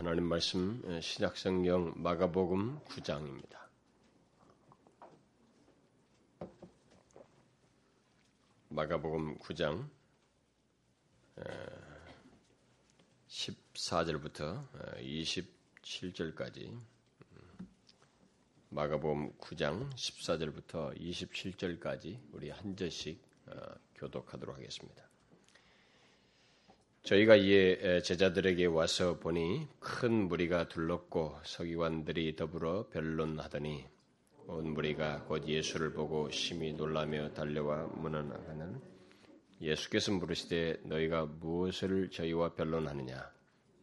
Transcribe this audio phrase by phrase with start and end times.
[0.00, 3.58] 하나님 말씀 신약성경 마가복음 9장입니다.
[8.70, 9.90] 마가복음 9장
[13.28, 14.66] 14절부터
[15.02, 16.80] 27절까지
[18.70, 23.22] 마가복음 9장 14절부터 27절까지 우리 한 절씩
[23.96, 25.09] 교독하도록 하겠습니다.
[27.02, 33.86] 저희가 이에 제자들에게 와서 보니 큰 무리가 둘렀고 서기관들이 더불어 변론하더니
[34.46, 38.80] 온 무리가 곧 예수를 보고 심히 놀라며 달려와 문안하는
[39.62, 43.30] 예수께서 물으시되 너희가 무엇을 저희와 변론하느냐?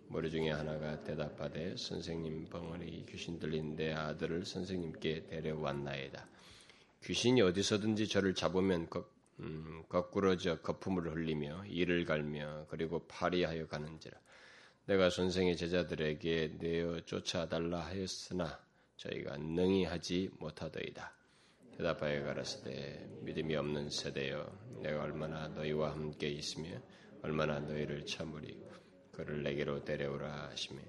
[0.09, 6.27] 무리 중에 하나가 대답하되 선생님 벙어리 귀신 들린 내 아들을 선생님께 데려왔나이다.
[7.03, 8.87] 귀신이 어디서든지 저를 잡으면
[9.39, 14.17] 음, 거꾸러져 거품을 흘리며 이를 갈며 그리고 파리하여 가는지라.
[14.85, 18.59] 내가 선생의 제자들에게 내어 쫓아달라 하였으나
[18.95, 21.13] 저희가 능히 하지 못하더이다.
[21.77, 26.69] 대답하여 가라사대 믿음이 없는 세대여 내가 얼마나 너희와 함께 있으며
[27.21, 28.57] 얼마나 너희를 참으리
[29.11, 30.81] 그를 내게로 데려오라 하시며.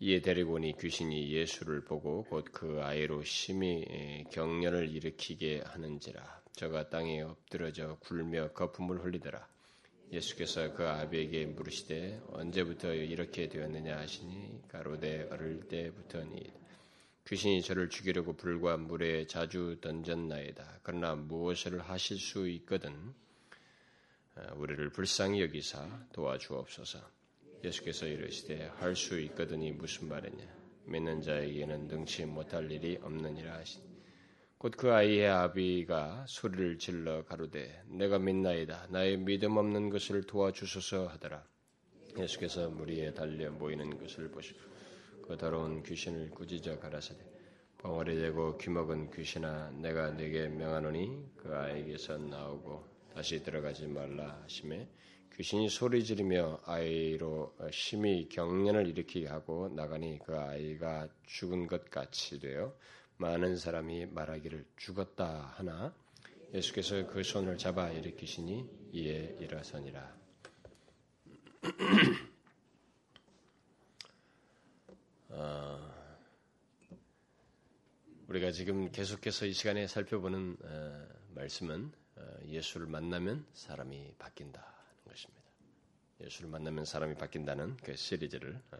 [0.00, 7.22] 이에 데리고 오니 귀신이 예수를 보고 곧 그 아이로 심히 경련을 일으키게 하는지라 저가 땅에
[7.22, 9.48] 엎드러져 굴며 거품을 흘리더라.
[10.12, 16.52] 예수께서 그 아비에게 물으시되 언제부터 이렇게 되었느냐 하시니 가로되 어릴 때부터니
[17.26, 20.80] 귀신이 저를 죽이려고 불과 물에 자주 던졌나이다.
[20.82, 23.14] 그러나 무엇을 하실 수 있거든
[24.36, 26.98] 어, 우리를 불쌍히 여기사 도와주옵소서.
[27.62, 30.44] 예수께서 이르시되 할 수 있거든이 무슨 말이냐
[30.86, 33.89] 믿는 자에게는 능치 못할 일이 없느니라 하시니
[34.60, 38.88] 곧 그 아이의 아비가 소리를 질러 가로되 내가 믿나이다.
[38.90, 41.42] 나의 믿음 없는 것을 도와주소서 하더라.
[42.18, 44.58] 예수께서 무리에 달려 모이는 것을 보시고
[45.26, 47.24] 그 더러운 귀신을 꾸짖어 가라사대
[47.78, 52.84] 벙어리 되고 귀먹은 귀신아 내가 네게 명하노니 그 아이에게서 나오고
[53.14, 54.86] 다시 들어가지 말라 하심에
[55.36, 62.74] 귀신이 소리 지르며 아이로 심히 경련을 일으키게 하고 나가니 그 아이가 죽은 것 같이 되어
[63.20, 65.94] 많은 사람이 말하기를 죽었다 하나
[66.54, 70.18] 예수께서 그 손을 잡아 일으키시니 이에 일어서니라.
[75.28, 75.94] 어,
[78.28, 84.66] 우리가 지금 계속해서 이 시간에 살펴보는 어, 말씀은 어, 예수를 만나면 사람이 바뀐다는
[85.06, 85.42] 것입니다.
[86.22, 88.78] 예수를 만나면 사람이 바뀐다는 그 시리즈를 어,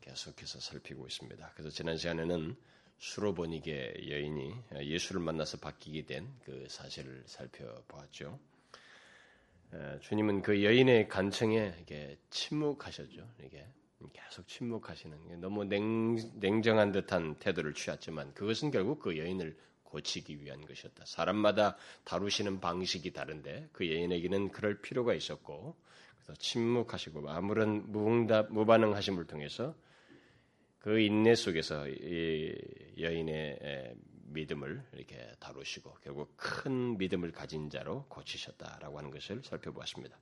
[0.00, 1.50] 계속해서 살피고 있습니다.
[1.54, 2.56] 그래서 지난 시간에는
[3.02, 8.38] 수로보니게 여인이 예수를 만나서 바뀌게 된 그 사실을 살펴보았죠.
[10.00, 13.28] 주님은 그 여인의 간청에 이게 침묵하셨죠.
[13.44, 13.66] 이게
[14.12, 21.04] 계속 침묵하시는 너무 냉, 냉정한 듯한 태도를 취했지만 그것은 결국 그 여인을 고치기 위한 것이었다.
[21.04, 25.76] 사람마다 다루시는 방식이 다른데 그 여인에게는 그럴 필요가 있었고
[26.24, 29.74] 그래서 침묵하시고 아무런 무응답 무반응하심을 통해서
[30.82, 32.54] 그 인내 속에서 이
[32.98, 33.94] 여인의
[34.32, 40.18] 믿음을 이렇게 다루시고 결국 큰 믿음을 가진 자로 고치셨다라고 하는 것을 살펴보았습니다.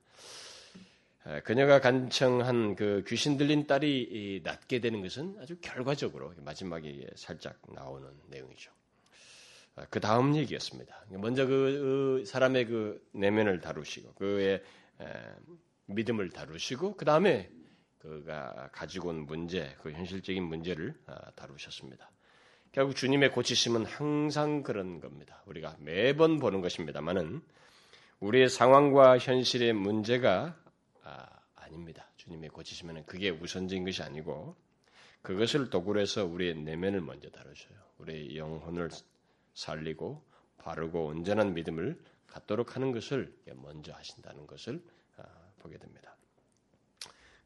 [1.45, 8.71] 그녀가 간청한 그 귀신 들린 딸이 낫게 되는 것은 아주 결과적으로 마지막에 살짝 나오는 내용이죠.
[9.89, 11.07] 그 다음 얘기였습니다.
[11.09, 14.63] 먼저 그 사람의 그 내면을 다루시고 그의
[15.87, 17.51] 믿음을 다루시고 그 다음에
[18.01, 22.11] 그가 가지고 온 문제, 그 현실적인 문제를 아, 다루셨습니다.
[22.73, 25.43] 결국 주님의 고치심은 항상 그런 겁니다.
[25.47, 27.43] 우리가 매번 보는 것입니다만은
[28.21, 30.57] 우리의 상황과 현실의 문제가
[31.03, 31.27] 아,
[31.71, 34.57] 닙니다 주님의 고치심은 그게 우선적인 것이 아니고
[35.23, 37.77] 그것을 도구로 해서 우리의 내면을 먼저 다루셔요.
[37.99, 38.91] 우리의 영혼을
[39.55, 40.25] 살리고
[40.59, 44.83] 바르고 온전한 믿음을 갖도록 하는 것을 먼저 하신다는 것을
[45.17, 45.25] 아,
[45.59, 46.17] 보게 됩니다.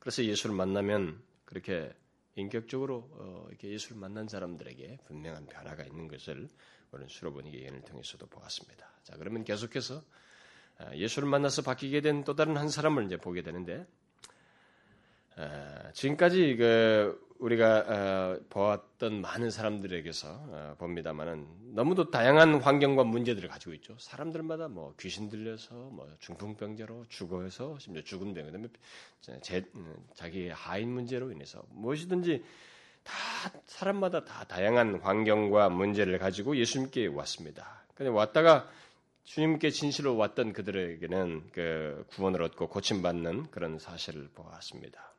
[0.04, 1.90] 그래서 예수를 만나면 그렇게
[2.36, 6.46] 인격적으로 어, 이렇게 예수를 만난 사람들에게 분명한 변화가 있는 것을
[6.90, 8.86] 우리는 수로보니 예언을 통해서도 보았습니다.
[9.02, 10.02] 자, 그러면 계속해서
[10.76, 13.86] 아, 예수를 만나서 바뀌게 된 또 다른 한 사람을 이제 보게 되는데
[15.36, 23.74] 아, 지금까지 그 우리가 어, 보았던 많은 사람들에게서 어, 봅니다만은 너무도 다양한 환경과 문제들을 가지고
[23.74, 23.96] 있죠.
[23.98, 28.68] 사람들마다 뭐 귀신 들려서 뭐 중풍병자로 죽어서 심지어 죽은 병 그다음에
[29.42, 32.44] 제, 음, 자기의 하인 문제로 인해서 무엇이든지
[33.02, 33.12] 다
[33.66, 37.84] 사람마다 다 다양한 환경과 문제를 가지고 예수님께 왔습니다.
[37.94, 38.68] 근데 왔다가
[39.24, 45.13] 주님께 진실로 왔던 그들에게는 그 구원을 얻고 고침받는 그런 사실을 보았습니다.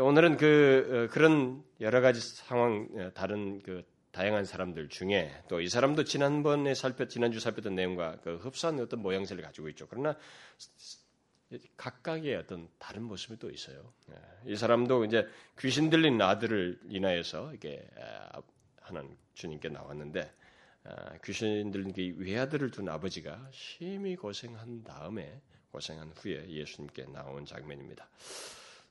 [0.00, 5.68] 오늘은 그 어, 그런 여러 가지 상황 어, 다른 그 다양한 사람들 중에 또 이
[5.68, 9.86] 사람도 지난번에 살펴 지난주 살폈던 내용과 그 흡사한 어떤 모양새를 가지고 있죠.
[9.88, 10.16] 그러나
[11.76, 13.92] 각각의 어떤 다른 모습이 또 있어요.
[14.10, 15.26] 예, 이 사람도 이제
[15.58, 17.86] 귀신 들린 아들을 인하여서 이게
[18.80, 20.32] 하는 주님께 나왔는데
[20.84, 25.40] 아, 귀신 들린 외아들을 둔 아버지가 심히 고생한 다음에
[25.70, 28.08] 고생한 후에 예수님께 나온 장면입니다.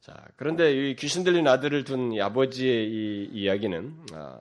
[0.02, 4.40] 자, 그런데 이 귀신 들린 아들을 둔 아버지의 이 이야기는 아,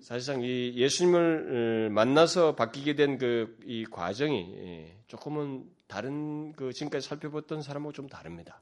[0.00, 7.06] 사실상 이 예수님을 어, 만나서 바뀌게 된 그 이 과정이 예, 조금은 다른 그 지금까지
[7.08, 8.60] 살펴봤던 사람하고 좀 다릅니다.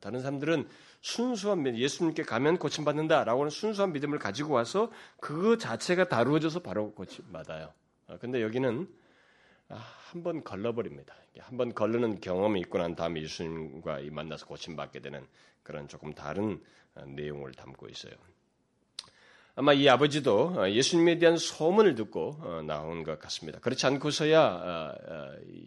[0.00, 0.66] 다른 사람들은
[1.02, 7.72] 순수한 믿음, 예수님께 가면 고침받는다라고 하는 순수한 믿음을 가지고 와서 그 자체가 다루어져서 바로 고침받아요.
[8.08, 9.03] 아, 근데 여기는 아,
[9.68, 11.14] 한번 걸러버립니다.
[11.38, 15.26] 한번 걸르는 경험이 있고 난 다음에 예수님과 만나서 고침받게 되는
[15.62, 16.62] 그런 조금 다른
[16.94, 18.12] 어, 내용을 담고 있어요.
[19.56, 23.58] 아마 이 아버지도 어, 예수님에 대한 소문을 듣고 어, 나온 것 같습니다.
[23.60, 24.94] 그렇지 않고서야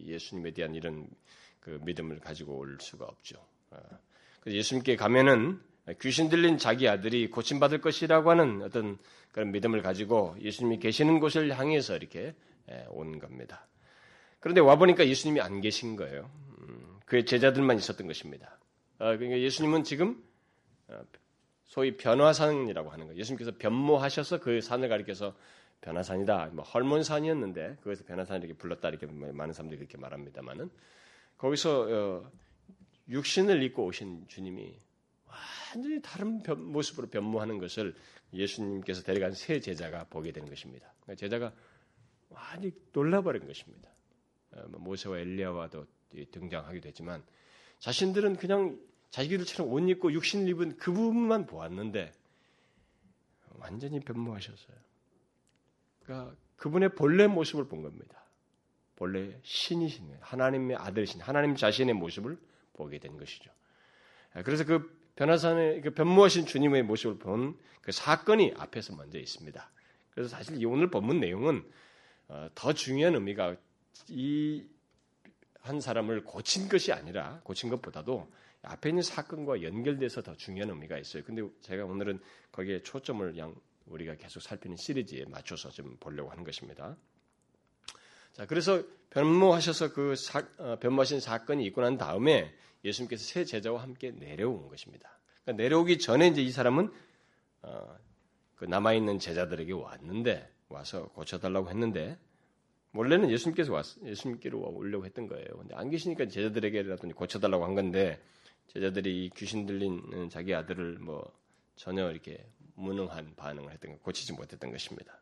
[0.04, 1.06] 예수님에 대한 이런
[1.60, 3.36] 그 믿음을 가지고 올 수가 없죠.
[4.46, 5.60] 예수님께 가면은
[6.00, 8.98] 귀신 들린 자기 아들이 고침받을 것이라고 하는 어떤
[9.32, 12.34] 그런 믿음을 가지고 예수님이 계시는 곳을 향해서 이렇게
[12.88, 13.66] 온 겁니다.
[14.40, 16.30] 그런데 와보니까 예수님이 안 계신 거예요.
[16.60, 18.58] 음, 그의 제자들만 있었던 것입니다.
[18.98, 20.22] 아, 그러니까 예수님은 지금
[20.88, 21.02] 어,
[21.64, 23.18] 소위 변화산이라고 하는 거예요.
[23.18, 25.36] 예수님께서 변모하셔서 그 산을 가리켜서
[25.80, 26.50] 변화산이다.
[26.52, 30.70] 뭐 헐몬산이었는데 거기서 변화산 이렇게 불렀다 이렇게 많은 사람들이 그렇게 말합니다만은
[31.36, 32.32] 거기서 어,
[33.08, 34.76] 육신을 입고 오신 주님이
[35.74, 36.42] 완전히 다른
[36.72, 37.94] 모습으로 변모하는 것을
[38.32, 40.92] 예수님께서 데려간 새 제자가 보게 되는 것입니다.
[41.02, 41.52] 그러니까 제자가
[42.30, 43.88] 완전히 놀라버린 것입니다.
[44.58, 45.86] 어, 뭐 모세와 엘리야와도
[46.32, 47.22] 등장하기도 했지만
[47.78, 48.78] 자신들은 그냥
[49.10, 52.12] 자기들처럼 옷 입고 육신을 입은 그 부분만 보았는데
[53.54, 54.76] 완전히 변모하셨어요.
[56.04, 58.24] 그러니까 그분의 본래 모습을 본 겁니다.
[58.96, 62.38] 본래 신이신 하나님의 아들이신 하나님 자신의 모습을
[62.74, 63.50] 보게 된 것이죠.
[64.44, 67.58] 그래서 그 변화산의 그 변모하신 주님의 모습을 본
[67.88, 69.70] 그 사건이 앞에서 먼저 있습니다.
[70.10, 71.64] 그래서 사실 오늘 본문 내용은
[72.28, 73.56] 어, 더 중요한 의미가
[74.08, 74.78] 이
[75.68, 81.22] 한 사람을 고친 것이 아니라 고친 것보다도 앞에 있는 사건과 연결돼서 더 중요한 의미가 있어요.
[81.24, 83.54] 근데 제가 오늘은 거기에 초점을 양
[83.84, 86.96] 우리가 계속 살피는 시리즈에 맞춰서 좀 보려고 하는 것입니다.
[88.32, 92.54] 자, 그래서 변모하셔서 그 사, 어, 변모하신 사건이 있고 난 다음에
[92.84, 95.18] 예수님께서 새 제자와 함께 내려온 것입니다.
[95.42, 96.90] 그러니까 내려오기 전에 이제 이 사람은
[97.62, 97.98] 어,
[98.56, 102.18] 그 남아 있는 제자들에게 왔는데 와서 고쳐달라고 했는데
[102.98, 105.46] 원래는 예수님께서 왔, 예수님께로 오려고 했던 거예요.
[105.56, 108.20] 근데 안 계시니까 제자들에게라도 고쳐달라고 한 건데
[108.66, 111.32] 제자들이 귀신 들린 자기 아들을 뭐
[111.76, 115.16] 전혀 이렇게 무능한 반응을 했던 거, 고치지 못했던 것입니다.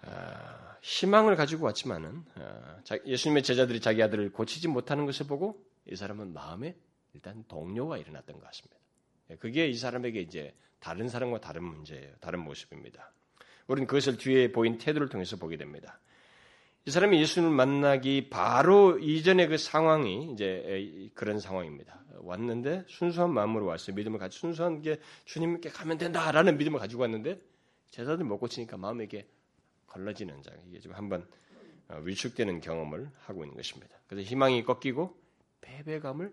[0.00, 6.32] 아, 희망을 가지고 왔지만은 아, 예수님의 제자들이 자기 아들을 고치지 못하는 것을 보고 이 사람은
[6.32, 6.74] 마음에
[7.12, 8.78] 일단 동료가 일어났던 것 같습니다.
[9.28, 12.14] 예, 그게 이 사람에게 이제 다른 사람과 다른 문제예요.
[12.20, 13.12] 다른 모습입니다.
[13.66, 15.98] 우리는 그것을 뒤에 보인 태도를 통해서 보게 됩니다.
[16.84, 22.00] 이 사람이 예수님을 만나기 바로 이전의 그 상황이 이제 그런 상황입니다.
[22.18, 23.96] 왔는데 순수한 마음으로 왔어요.
[23.96, 27.40] 믿음을 가지고 순수한 게 주님께 가면 된다라는 믿음을 가지고 왔는데
[27.90, 29.26] 제자들 못 고치니까 마음에게
[29.86, 31.26] 걸러지는 장 이게 지금 한번
[31.88, 33.96] 어, 위축되는 경험을 하고 있는 것입니다.
[34.06, 35.16] 그래서 희망이 꺾이고
[35.60, 36.32] 패배감을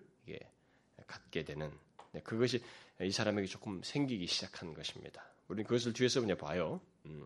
[1.08, 1.72] 갖게 되는
[2.12, 2.62] 네, 그것이
[3.02, 5.24] 이 사람에게 조금 생기기 시작한 것입니다.
[5.54, 6.82] 우리는 그것을 뒤에서 그냥 봐요.
[7.06, 7.24] 음.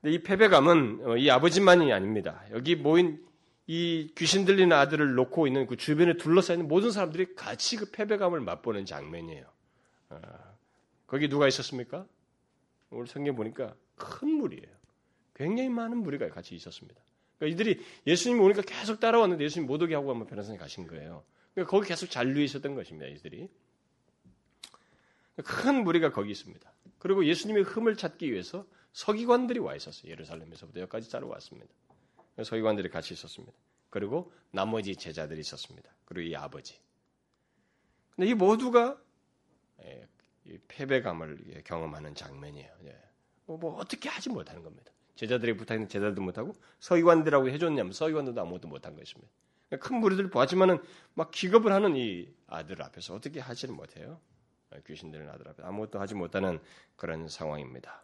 [0.00, 2.44] 근데 이 패배감은 어, 이 아버지만이 아닙니다.
[2.52, 3.24] 여기 모인
[3.66, 8.84] 이 귀신 들리는 아들을 놓고 있는 그 주변에 둘러싸이는 모든 사람들이 같이 그 패배감을 맛보는
[8.84, 9.44] 장면이에요.
[10.10, 10.20] 어,
[11.06, 12.06] 거기 누가 있었습니까?
[12.90, 14.80] 오늘 성경 보니까 큰 무리예요.
[15.34, 17.00] 굉장히 많은 무리가 같이 있었습니다.
[17.38, 21.24] 그러니까 이들이 예수님 오니까 계속 따라왔는데 예수님 못 오게 하고 한번 변호사님 가신 거예요.
[21.54, 23.06] 그러니까 거기 계속 잔류해 있었던 것입니다.
[23.06, 23.48] 이들이.
[25.42, 26.72] 큰 무리가 거기 있습니다.
[26.98, 30.10] 그리고 예수님의 흠을 찾기 위해서 서기관들이 와 있었어요.
[30.10, 31.72] 예루살렘에서부터 여기까지 따라왔습니다.
[32.42, 33.56] 서기관들이 같이 있었습니다.
[33.90, 35.90] 그리고 나머지 제자들이 있었습니다.
[36.04, 36.78] 그리고 이 아버지.
[38.14, 39.00] 근데 이 모두가
[39.82, 40.08] 예,
[40.68, 42.70] 패배감을 경험하는 장면이에요.
[42.84, 42.98] 예.
[43.46, 44.92] 뭐, 뭐 어떻게 하지 못하는 겁니다.
[45.16, 49.32] 제자들에게 부탁했는 제자들도 못하고 서기관들하고 해줬냐면 서기관들도 아무것도 못한 것입니다.
[49.80, 50.78] 큰 무리들 보았지만은
[51.14, 54.20] 막 기겁을 하는 이 아들 앞에서 어떻게 하지를 못해요.
[54.86, 55.66] 귀신들은 하더라고요.
[55.66, 56.58] 아무것도 하지 못하는
[56.96, 58.02] 그런 상황입니다.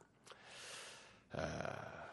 [1.33, 2.07] 아,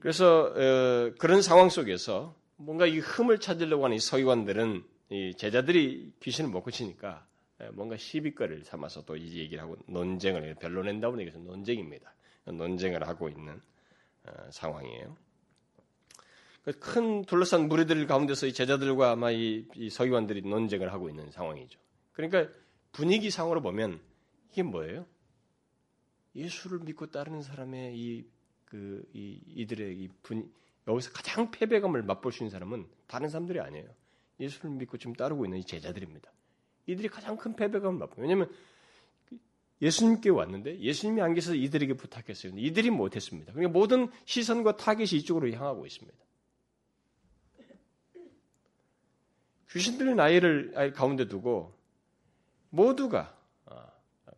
[0.00, 6.50] 그래서 어, 그런 상황 속에서 뭔가 이 흠을 찾으려고 하는 이 서기관들은 이 제자들이 귀신을
[6.50, 7.26] 못 고치니까
[7.72, 12.12] 뭔가 시비거리를 삼아서 또 이 얘기를 하고 논쟁을 별로낸다고 얘기해서 논쟁입니다.
[12.44, 13.60] 논쟁을 하고 있는
[14.26, 15.16] 어, 상황이에요.
[16.64, 21.78] 그큰 둘러싼 무리들 가운데서 이 제자들과 아마 이, 이 서기관들이 논쟁을 하고 있는 상황이죠.
[22.12, 22.48] 그러니까
[22.94, 24.00] 분위기상으로 보면
[24.50, 25.06] 이게 뭐예요?
[26.34, 28.26] 예수를 믿고 따르는 사람의 이,
[28.64, 30.50] 그, 이, 이들의 이 분,
[30.88, 33.88] 여기서 가장 패배감을 맛볼 수 있는 사람은 다른 사람들이 아니에요.
[34.40, 36.30] 예수를 믿고 지금 따르고 있는 이 제자들입니다.
[36.86, 38.50] 이들이 가장 큰 패배감을 맛보요 왜냐하면
[39.80, 42.52] 예수님께 왔는데 예수님이 안 계셔서 이들에게 부탁했어요.
[42.56, 43.52] 이들이 못했습니다.
[43.52, 46.16] 그러니까 모든 시선과 타겟이 이쪽으로 향하고 있습니다.
[49.70, 51.74] 귀신들 나이를 가운데 두고
[52.74, 53.86] 모두가 어,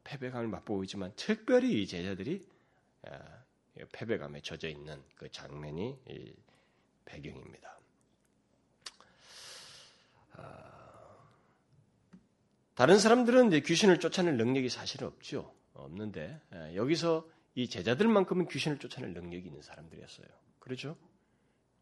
[0.04, 2.46] 패배감을 맛보고 있지만 특별히 이 제자들이
[3.02, 3.10] 어,
[3.92, 5.98] 패배감에 젖어 있는 그 장면이
[7.04, 7.78] 배경입니다.
[10.34, 10.76] 아,
[12.74, 15.54] 다른 사람들은 이제 귀신을 쫓아낼 능력이 사실 없죠.
[15.74, 20.26] 없는데 예, 여기서 이 제자들만큼은 귀신을 쫓아낼 능력이 있는 사람들이었어요.
[20.58, 20.96] 그렇죠?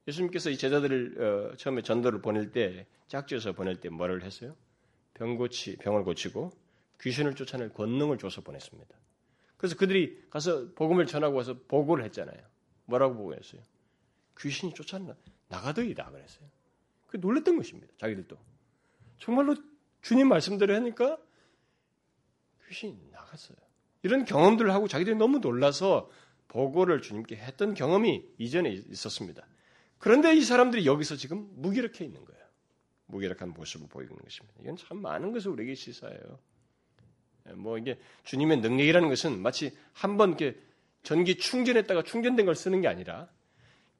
[0.06, 4.56] 예수님께서 이 제자들을 어, 처음에 전도를 보낼 때 짝지어서 보낼 때 뭐를 했어요?
[5.14, 6.52] 병 고치 병을 고치고
[7.00, 8.94] 귀신을 쫓아낼 권능을 줘서 보냈습니다.
[9.56, 12.38] 그래서 그들이 가서 복음을 전하고 와서 보고를 했잖아요.
[12.86, 13.62] 뭐라고 보고했어요?
[14.38, 15.16] 귀신이 쫓아나
[15.48, 16.48] 나가더이다 그랬어요.
[17.06, 17.92] 그 놀랬던 것입니다.
[17.96, 18.36] 자기들도
[19.18, 19.56] 정말로
[20.02, 21.18] 주님 말씀대로 하니까
[22.68, 23.56] 귀신이 나갔어요.
[24.02, 26.10] 이런 경험들을 하고 자기들이 너무 놀라서
[26.48, 29.46] 보고를 주님께 했던 경험이 이전에 있었습니다.
[29.98, 32.43] 그런데 이 사람들이 여기서 지금 무기력해 있는 거예요.
[33.06, 34.54] 무기력한 모습을 보이고 있는 것입니다.
[34.62, 36.38] 이건 참 많은 것을 우리에게 시사해요.
[37.48, 40.58] 예, 뭐 이게 주님의 능력이라는 것은 마치 한 번 이렇게
[41.02, 43.28] 전기 충전했다가 충전된 걸 쓰는 게 아니라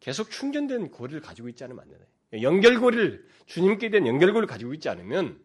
[0.01, 2.43] 계속 충전된 고리를 가지고 있지 않으면 안 되네.
[2.43, 5.41] 연결고리를 주님께 대한 연결고리를 가지고 있지 않으면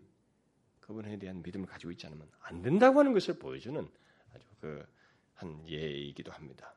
[0.79, 3.87] 그분에 대한 믿음을 가지고 있지 않으면 안 된다고 하는 것을 보여주는
[4.33, 4.99] 아주 그
[5.39, 6.73] 한 예이기도 합니다.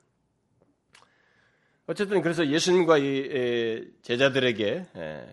[1.93, 4.87] 어쨌든 그래서 예수님과 이 제자들에게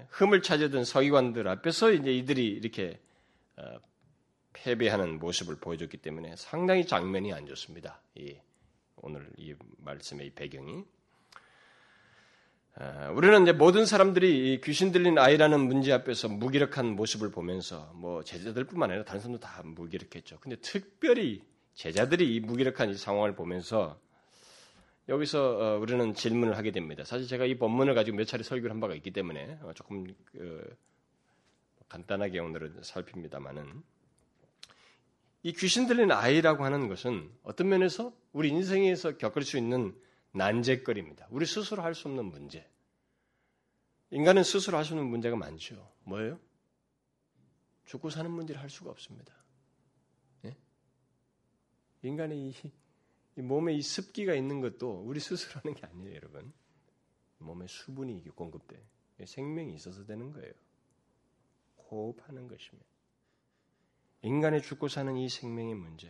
[0.10, 3.00] 흠을 찾아든 서기관들 앞에서 이제 이들이 이렇게
[3.56, 3.64] 어,
[4.52, 8.02] 패배하는 모습을 보여줬기 때문에 상당히 장면이 안 좋습니다.
[8.16, 8.36] 이
[8.98, 10.84] 오늘 이 말씀의 이 배경이
[12.76, 18.90] 아, 우리는 이제 모든 사람들이 귀신 들린 아이라는 문제 앞에서 무기력한 모습을 보면서 뭐 제자들뿐만
[18.90, 20.40] 아니라 다른 사람도 다 무기력했죠.
[20.42, 21.42] 근데 특별히
[21.76, 23.98] 제자들이 이 무기력한 이 상황을 보면서
[25.10, 27.04] 여기서 어, 우리는 질문을 하게 됩니다.
[27.04, 30.78] 사실 제가 이 본문을 가지고 몇 차례 설교를 한 바가 있기 때문에 어, 조금 그
[31.90, 33.84] 간단하게 오늘은 살핍니다만은
[35.42, 40.00] 이 귀신 들린 아이라고 하는 것은 어떤 면에서 우리 인생에서 겪을 수 있는
[40.32, 41.28] 난제거리입니다.
[41.32, 42.70] 우리 스스로 할 수 없는 문제.
[44.12, 45.92] 인간은 스스로 할 수 없는 문제가 많죠.
[46.04, 46.40] 뭐예요?
[47.86, 49.34] 죽고 사는 문제를 할 수가 없습니다.
[50.46, 50.56] 예?
[52.04, 52.72] 인간의 이, 이,
[53.42, 56.52] 몸에 이 습기가 있는 것도 우리 스스로 하는 게 아니에요, 여러분.
[57.40, 58.82] 몸에 수분이 공급돼.
[59.26, 60.54] 생명이 있어서 되는 거예요.
[61.92, 62.88] 호흡하는 것입니다.
[64.22, 66.10] 인간의 죽고 사는 이 생명의 문제,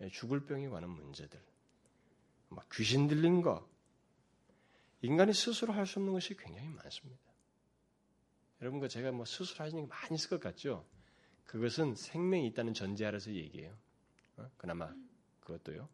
[0.00, 1.42] 예, 죽을 병에 관한 문제들,
[2.50, 3.66] 막 귀신 들린 거,
[5.02, 7.22] 인간이 스스로 할 수 없는 것이 굉장히 많습니다.
[8.60, 10.86] 여러분과 제가 뭐 스스로 하시는 게 많이 있을 것 같죠?
[11.44, 13.76] 그것은 생명이 있다는 전제 아래서 얘기해요.
[14.36, 14.50] 어?
[14.56, 14.94] 그나마
[15.40, 15.88] 그것도요.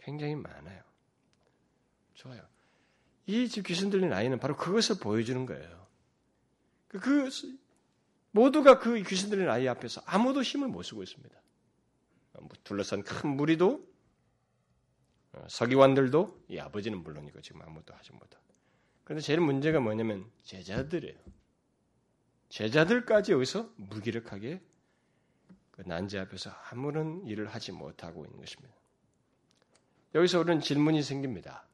[0.00, 0.82] 굉장히 많아요.
[2.14, 2.42] 좋아요.
[3.26, 5.86] 이 집 귀신 들린 아이는 바로 그것을 보여주는 거예요.
[6.88, 7.30] 그, 그
[8.32, 11.40] 모두가 그 귀신 들린 아이 앞에서 아무도 힘을 못 쓰고 있습니다.
[12.40, 13.88] 뭐 둘러싼 큰 무리도
[15.32, 18.42] 어, 서기관들도 이 아버지는 물론이고 지금 아무도 하지 못하고.
[19.04, 21.18] 그런데 제일 문제가 뭐냐면 제자들이에요.
[22.48, 24.60] 제자들까지 여기서 무기력하게
[25.70, 28.74] 그 난제 앞에서 아무런 일을 하지 못하고 있는 것입니다.
[30.14, 31.64] 여기서 우리는 질문이 생깁니다.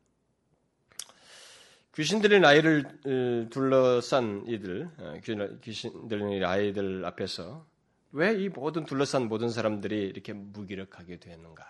[1.94, 5.20] 귀신들의 아이를 어, 둘러싼 이들, 어,
[5.62, 7.66] 귀신들의 아이들 앞에서
[8.12, 11.66] 왜 이 모든 둘러싼 모든 사람들이 이렇게 무기력하게 되는가?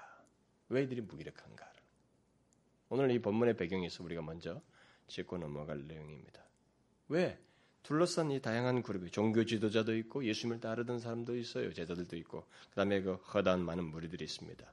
[0.69, 1.65] 왜 이들이 무기력한가?
[2.89, 4.61] 오늘 이 본문의 배경에서 우리가 먼저
[5.09, 6.43] 짚고 넘어갈 내용입니다.
[7.09, 7.39] 왜?
[7.83, 11.73] 둘러싼 이 다양한 그룹이 종교 지도자도 있고 예수님을 따르던 사람도 있어요.
[11.73, 14.73] 제자들도 있고 그다음에 그 허다한 많은 무리들이 있습니다.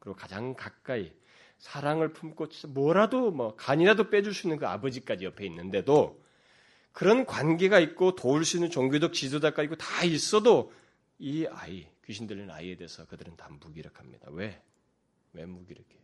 [0.00, 1.12] 그리고 가장 가까이
[1.58, 6.22] 사랑을 품고 뭐라도 뭐 간이라도 빼줄 수 있는 그 아버지까지 옆에 있는데도
[6.92, 10.72] 그런 관계가 있고 도울 수 있는 종교적 지도자가 있고 다 있어도
[11.18, 14.30] 이 아이 귀신 들린 아이에 대해서 그들은 다 무기력합니다.
[14.32, 14.60] 왜?
[15.34, 16.00] 왜 무기력해?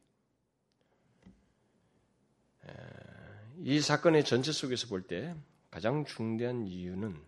[3.58, 5.34] 이 사건의 전체 속에서 볼 때
[5.70, 7.20] 가장 중대한 이유는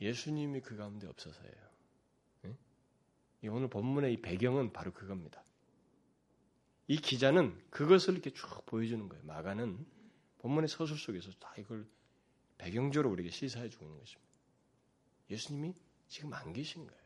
[0.00, 1.65] 예수님이 그 가운데 없어서예요.
[3.44, 5.42] 오늘 본문의 이 배경은 바로 그겁니다.
[6.88, 9.24] 이 기자는 그것을 이렇게 쭉 보여주는 거예요.
[9.24, 9.84] 마가는
[10.38, 11.86] 본문의 서술 속에서 다 이걸
[12.58, 14.30] 배경적으로 우리에게 시사해 주고 있는 것입니다.
[15.30, 15.74] 예수님이
[16.08, 17.00] 지금 안 계신 거예요.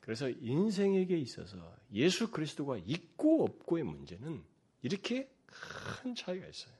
[0.00, 4.42] 그래서 인생에게 있어서 예수 그리스도가 있고 없고의 문제는
[4.82, 6.74] 이렇게 큰 차이가 있어요.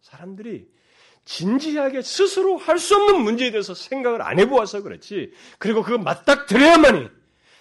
[0.00, 0.70] 사람들이
[1.24, 5.32] 진지하게 스스로 할 수 없는 문제에 대해서 생각을 안 해보아서 그렇지.
[5.58, 7.08] 그리고 그거 맞닥뜨려야만이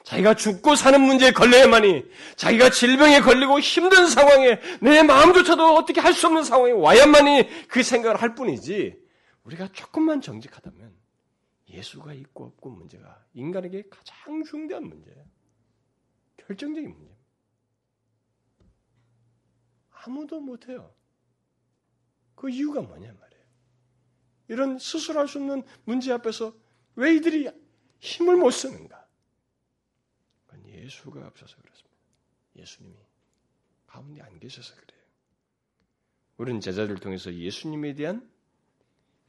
[0.06, 6.28] 자기가 죽고 사는 문제에 걸려야만이 자기가 질병에 걸리고 힘든 상황에 내 마음조차도 어떻게 할 수
[6.28, 9.04] 없는 상황에 와야만이 그 생각을 할 뿐이지.
[9.44, 10.96] 우리가 조금만 정직하다면
[11.70, 15.26] 예수가 있고 없고 문제가 인간에게 가장 중대한 문제예요.
[16.38, 17.26] 결정적인 문제입니다.
[19.92, 20.94] 아무도 못해요.
[22.36, 23.44] 그 이유가 뭐냐 말이에요.
[24.50, 26.54] 이런 스스로 할 수 없는 문제 앞에서
[26.96, 27.50] 왜 이들이
[28.00, 29.05] 힘을 못 쓰는가?
[30.86, 31.96] 예수가 없어서 그렇습니다.
[32.56, 32.96] 예수님이
[33.88, 35.02] 가운데 안 계셔서 그래요.
[36.38, 38.30] 우리는 제자들을 통해서 예수님에 대한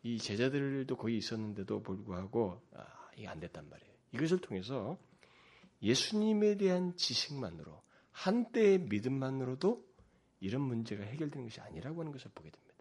[0.02, 3.92] 이 제자들도 거기 있었는데도 불구하고 아, 이게 안 됐단 말이에요.
[4.12, 4.98] 이것을 통해서
[5.82, 7.82] 예수님에 대한 지식만으로
[8.12, 9.84] 한때의 믿음만으로도
[10.40, 12.74] 이런 문제가 해결되는 것이 아니라고 하는 것을 보게 됩니다.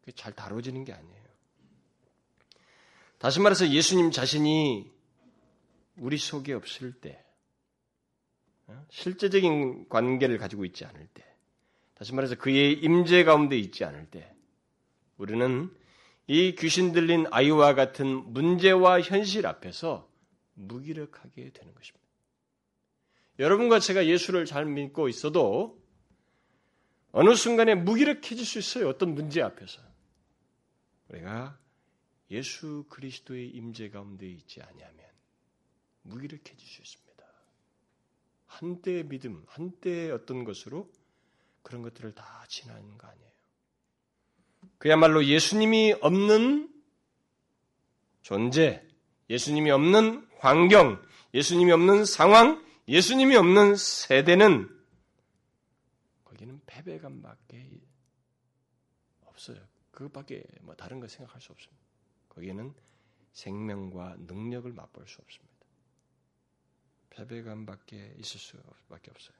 [0.00, 1.28] 그게 잘 다뤄지는 게 아니에요.
[3.18, 4.92] 다시 말해서 예수님 자신이
[5.96, 7.27] 우리 속에 없을 때, 어?
[8.90, 11.24] 실제적인 관계를 가지고 있지 않을 때,
[11.94, 14.32] 다시 말해서 그의 임재 가운데 있지 않을 때,
[15.16, 15.70] 우리는
[16.26, 20.08] 이 귀신 들린 아이와 같은 문제와 현실 앞에서
[20.54, 22.06] 무기력하게 되는 것입니다.
[23.38, 25.80] 여러분과 제가 예수를 잘 믿고 있어도
[27.12, 28.88] 어느 순간에 무기력해질 수 있어요.
[28.88, 29.80] 어떤 문제 앞에서.
[31.08, 31.58] 우리가
[32.30, 35.06] 예수 그리스도의 임재 가운데 있지 아니하면
[36.02, 37.07] 무기력해질 수 있습니다.
[38.48, 40.90] 한때의 믿음, 한때의 어떤 것으로
[41.62, 43.28] 그런 것들을 다 지나는 거 아니에요.
[44.78, 46.72] 그야말로 예수님이 없는
[48.22, 48.84] 존재,
[49.30, 51.02] 예수님이 없는 환경,
[51.34, 54.68] 예수님이 없는 상황, 예수님이 없는 세대는
[56.24, 57.70] 거기는 패배감밖에
[59.26, 59.58] 없어요.
[59.90, 61.82] 그것밖에 뭐 다른 거 생각할 수 없습니다.
[62.28, 62.74] 거기에는
[63.32, 65.57] 생명과 능력을 맛볼 수 없습니다.
[67.18, 69.36] 패배감밖에 있을 수밖에 없어요.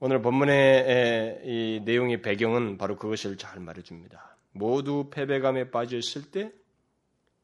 [0.00, 4.36] 오늘 본문의 이 내용의 배경은 바로 그것을 잘 말해줍니다.
[4.52, 6.52] 모두 패배감에 빠져 있을 때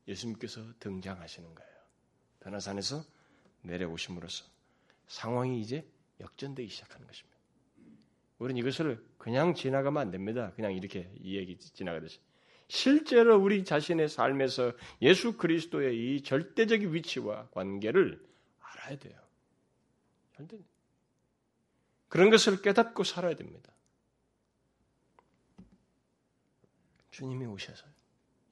[0.06, 1.70] 예수님께서 등장하시는 거예요.
[2.40, 3.04] 변화산에서
[3.62, 4.44] 내려오심으로써
[5.08, 5.84] 상황이 이제
[6.20, 7.34] 역전되기 시작하는 것입니다.
[8.38, 10.52] 우리는 이것을 그냥 지나가면 안 됩니다.
[10.54, 12.20] 그냥 이렇게 이 얘기 지나가듯이.
[12.68, 18.20] 실제로 우리 자신의 삶에서 예수 그리스도의 이 절대적인 위치와 관계를
[18.84, 19.18] 알아야 돼요.
[20.36, 20.58] 절대
[22.08, 23.72] 그런 것을 깨닫고 살아야 됩니다.
[27.10, 27.86] 주님이 오셔서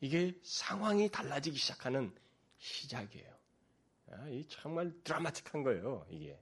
[0.01, 2.13] 이게 상황이 달라지기 시작하는
[2.59, 3.33] 시작이에요.
[4.11, 6.07] 아, 이 정말 드라마틱한 거예요.
[6.11, 6.39] 이게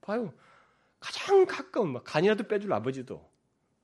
[0.00, 0.32] 봐요.
[1.00, 3.30] 가장 가까운 막 간이라도 빼줄 아버지도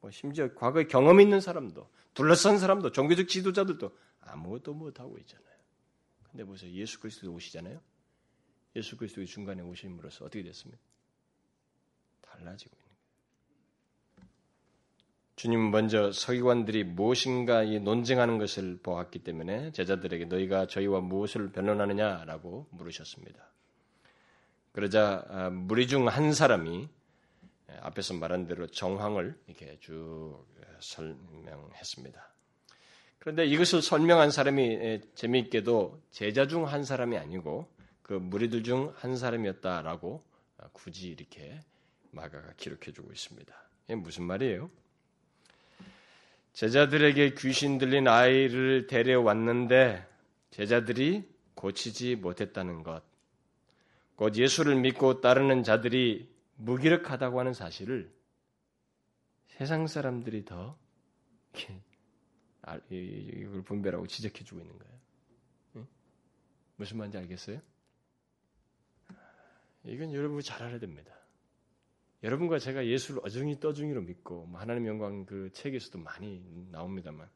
[0.00, 5.50] 뭐 심지어 과거에 경험 있는 사람도 둘러싼 사람도 종교적 지도자들도 아무것도 못하고 있잖아요.
[6.30, 6.70] 근데 보세요.
[6.72, 7.80] 예수 그리스도 오시잖아요.
[8.76, 10.80] 예수 그리스도의 중간에 오심으로써 어떻게 됐습니까?
[12.22, 14.30] 달라지고 있는 거예요.
[15.36, 23.50] 주님 먼저 서기관들이 무엇인가 논쟁하는 것을 보았기 때문에 제자들에게 너희가 저희와 무엇을 변론하느냐라고 물으셨습니다.
[24.72, 26.88] 그러자 아, 무리 중 한 사람이
[27.80, 30.44] 앞에서 말한 대로 정황을 이렇게 쭉
[30.80, 32.32] 설명했습니다.
[33.18, 37.68] 그런데 이것을 설명한 사람이 재미있게도 제자 중 한 사람이 아니고
[38.10, 40.24] 그 무리들 중 한 사람이었다라고
[40.72, 41.60] 굳이 이렇게
[42.10, 43.54] 마가가 기록해 주고 있습니다.
[43.84, 44.68] 이게 무슨 말이에요?
[46.52, 50.04] 제자들에게 귀신 들린 아이를 데려왔는데
[50.50, 51.22] 제자들이
[51.54, 53.04] 고치지 못했다는 것,
[54.16, 58.12] 곧 예수를 믿고 따르는 자들이 무기력하다고 하는 사실을
[59.46, 60.76] 세상 사람들이 더
[62.90, 65.86] 이걸 분별하고 지적해 주고 있는 거예요.
[66.74, 67.69] 무슨 말인지 알겠어요?
[69.84, 71.14] 이건 여러분이 잘 알아야 됩니다.
[72.22, 77.28] 여러분과 제가 예수를 어중이 떠중이로 믿고 뭐 하나님 영광 그 책에서도 많이 나옵니다만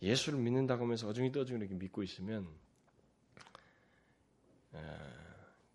[0.00, 2.48] 예수를 믿는다고 하면서 어중이 떠중이로 이렇게 믿고 있으면
[4.72, 4.98] 어,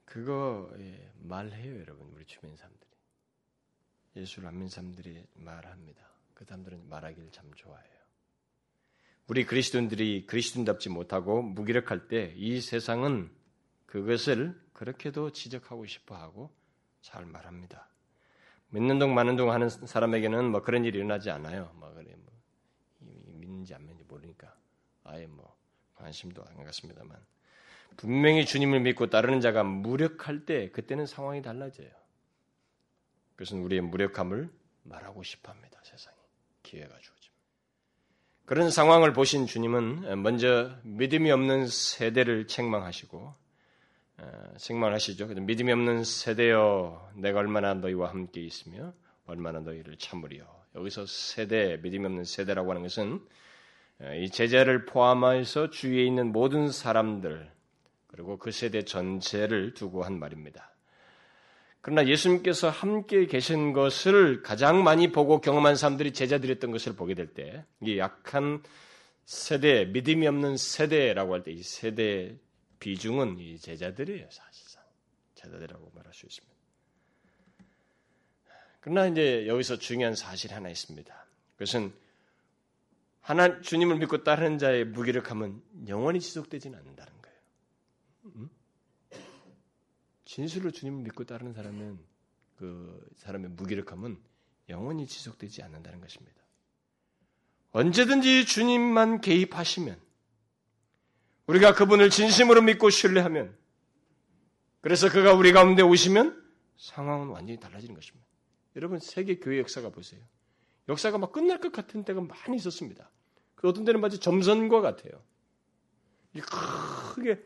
[0.06, 2.90] 그거 예, 말해요 여러분 우리 주변 사람들이
[4.16, 6.02] 예수를 안 믿는 사람들이 말합니다.
[6.34, 7.92] 그 사람들은 말하기를 참 좋아해요.
[9.28, 13.32] 우리 그리스도인들이 그리스도인답지 못하고 무기력할 때 이 세상은
[13.86, 16.50] 그것을 그렇게도 지적하고 싶어 하고
[17.02, 17.88] 잘 말합니다.
[18.70, 21.72] 믿는 동 마는 동 하는 사람에게는 뭐 그런 일이 일어나지 않아요.
[21.76, 22.34] 뭐 그래 뭐
[23.00, 24.52] 믿는지 안 믿는지 모르니까
[25.04, 25.56] 아예 뭐
[25.94, 27.16] 관심도 안 갖습니다만
[27.96, 31.92] 분명히 주님을 믿고 따르는 자가 무력할 때 그때는 상황이 달라져요.
[33.36, 34.50] 그것은 우리의 무력함을
[34.82, 35.80] 말하고 싶어합니다.
[35.84, 36.18] 세상이
[36.64, 37.32] 기회가 주어집니다.
[38.46, 43.41] 그런 상황을 보신 주님은 먼저 믿음이 없는 세대를 책망하시고
[44.58, 45.28] 책망을 하시죠.
[45.28, 48.94] 믿음이 없는 세대여 내가 얼마나 너희와 함께 있으며
[49.26, 50.46] 얼마나 너희를 참으리요.
[50.76, 53.20] 여기서 세대 믿음이 없는 세대라고 하는 것은
[54.20, 57.52] 이 제자를 포함해서 주위에 있는 모든 사람들
[58.08, 60.72] 그리고 그 세대 전체를 두고 한 말입니다.
[61.82, 67.66] 그러나 예수님께서 함께 계신 것을 가장 많이 보고 경험한 사람들이 제자들이었던 것을 보게 될 때,
[67.82, 68.62] 이 약한
[69.26, 72.38] 세대, 믿음이 없는 세대라고 할 때 이 세대
[72.82, 74.84] 비중은 이 제자들이에요, 사실상.
[75.36, 76.54] 제자들이라고 말할 수 있습니다.
[78.82, 81.26] 그러나 이제 여기서 중요한 사실이 하나 있습니다.
[81.54, 81.94] 그것은
[83.22, 87.38] 하나 주님을 믿고 따르는 자의 무기력함은 영원히 지속되지는 않는다는 거예요.
[88.36, 88.50] 음?
[90.26, 92.00] 진실로 주님을 믿고 따르는 사람은
[92.58, 94.20] 그 사람의 무기력함은
[94.70, 96.42] 영원히 지속되지 않는다는 것입니다.
[97.74, 100.02] 언제든지 주님만 개입하시면
[101.52, 103.56] 우리가 그분을 진심으로 믿고 신뢰하면
[104.80, 106.42] 그래서 그가 우리 가운데 오시면
[106.78, 108.26] 상황은 완전히 달라지는 것입니다.
[108.78, 110.22] 여러분 세계 교회 역사가 보세요.
[110.88, 113.10] 역사가 막 끝날 것 같은 때가 많이 있었습니다.
[113.56, 115.22] 그 어떤 때는 마치 점선과 같아요.
[117.14, 117.44] 크게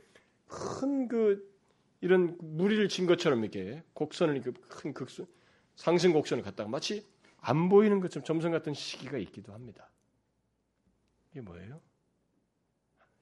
[0.47, 1.55] 큰 그
[2.01, 5.25] 이런 무리를 진 것처럼 이렇게 곡선을 이렇게 큰 극선
[5.75, 7.03] 상승 곡선을 갖다가 마치
[7.37, 9.89] 안 보이는 것처럼 점선 같은 시기가 있기도 합니다.
[11.31, 11.81] 이게 뭐예요?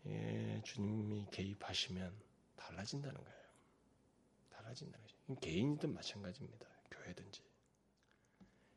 [0.08, 2.12] 예, 주님이 개입하시면
[2.56, 3.40] 달라진다는 거예요.
[4.52, 5.40] 달라진다는 거죠.
[5.40, 6.66] 개인이든 마찬가지입니다.
[6.92, 7.42] 교회든지.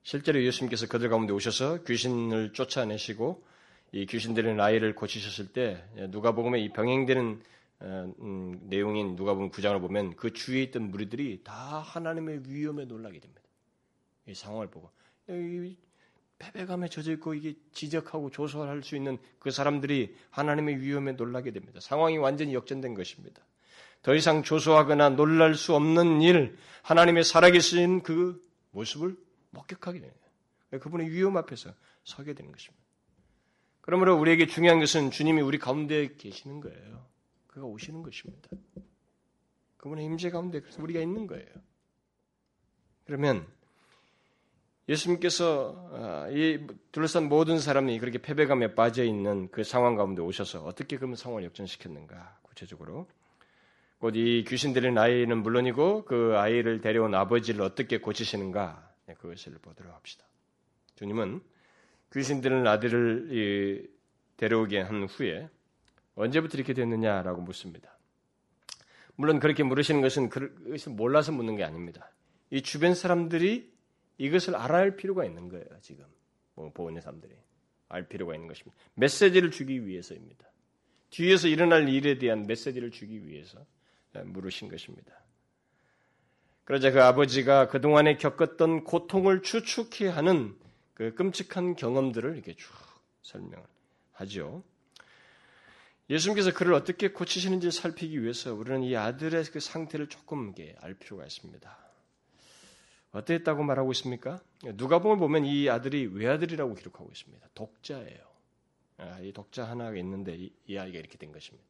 [0.02, 3.44] 실제로 예수님께서 그들 가운데 오셔서 귀신을 쫓아내시고
[3.92, 7.42] 이 귀신들의 나이를 고치셨을 때 누가 보면 이 병행되는
[7.78, 13.20] 어, 음, 내용인 누가 보면 구장을 보면 그 주위에 있던 무리들이 다 하나님의 위험에 놀라게
[13.20, 13.42] 됩니다.
[14.26, 14.90] 이 상황을 보고
[15.28, 15.76] 이
[16.38, 21.80] 패배감에 젖어 있고 이게 지적하고 조소할 수 있는 그 사람들이 하나님의 위험에 놀라게 됩니다.
[21.80, 23.42] 상황이 완전히 역전된 것입니다.
[24.02, 29.16] 더 이상 조소하거나 놀랄 수 없는 일, 하나님의 살아계신 그 모습을
[29.50, 30.26] 목격하게 됩니다.
[30.70, 31.72] 그분의 위험 앞에서
[32.04, 32.84] 서게 되는 것입니다.
[33.80, 37.06] 그러므로 우리에게 중요한 것은 주님이 우리 가운데 계시는 거예요.
[37.46, 38.48] 그가 오시는 것입니다.
[39.76, 41.46] 그분의 임재 가운데 우리가 있는 거예요.
[43.04, 43.46] 그러면
[44.88, 50.96] 예수님께서 아, 이 둘러싼 모든 사람이 그렇게 패배감에 빠져 있는 그 상황 가운데 오셔서 어떻게
[50.96, 53.06] 그러면 상황을 역전시켰는가 구체적으로
[53.98, 60.24] 곧 이 귀신들의 아이는 물론이고 그 아이를 데려온 아버지를 어떻게 고치시는가 네, 그것을 보도록 합시다.
[60.96, 61.40] 주님은
[62.12, 63.88] 귀신들은 아들을
[64.36, 65.48] 데려오게 한 후에
[66.14, 67.96] 언제부터 이렇게 됐느냐라고 묻습니다.
[69.16, 72.10] 물론 그렇게 물으시는 것은 그것을 몰라서 묻는 게 아닙니다.
[72.50, 73.72] 이 주변 사람들이
[74.18, 76.04] 이것을 알아야 할 필요가 있는 거예요, 지금.
[76.54, 77.34] 뭐 보는 사람들이.
[77.88, 78.76] 알 필요가 있는 것입니다.
[78.94, 80.46] 메시지를 주기 위해서입니다.
[81.10, 83.64] 뒤에서 일어날 일에 대한 메시지를 주기 위해서
[84.12, 85.12] 물으신 것입니다.
[86.64, 90.56] 그러자 그 아버지가 그동안에 겪었던 고통을 추측해 하는
[90.94, 92.72] 그 끔찍한 경험들을 이렇게 쭉
[93.22, 93.64] 설명을
[94.14, 94.64] 하죠.
[96.10, 101.85] 예수님께서 그를 어떻게 고치시는지 살피기 위해서 우리는 이 아들의 그 상태를 조금 알 필요가 있습니다.
[103.16, 104.40] 어땠다고 말하고 있습니까?
[104.62, 107.48] 누가복음을 보면 이 아들이 외아들이라고 기록하고 있습니다.
[107.54, 108.26] 독자예요.
[108.98, 111.66] 아, 이 독자 하나가 있는데 이, 이 아이가 이렇게 된 것입니다.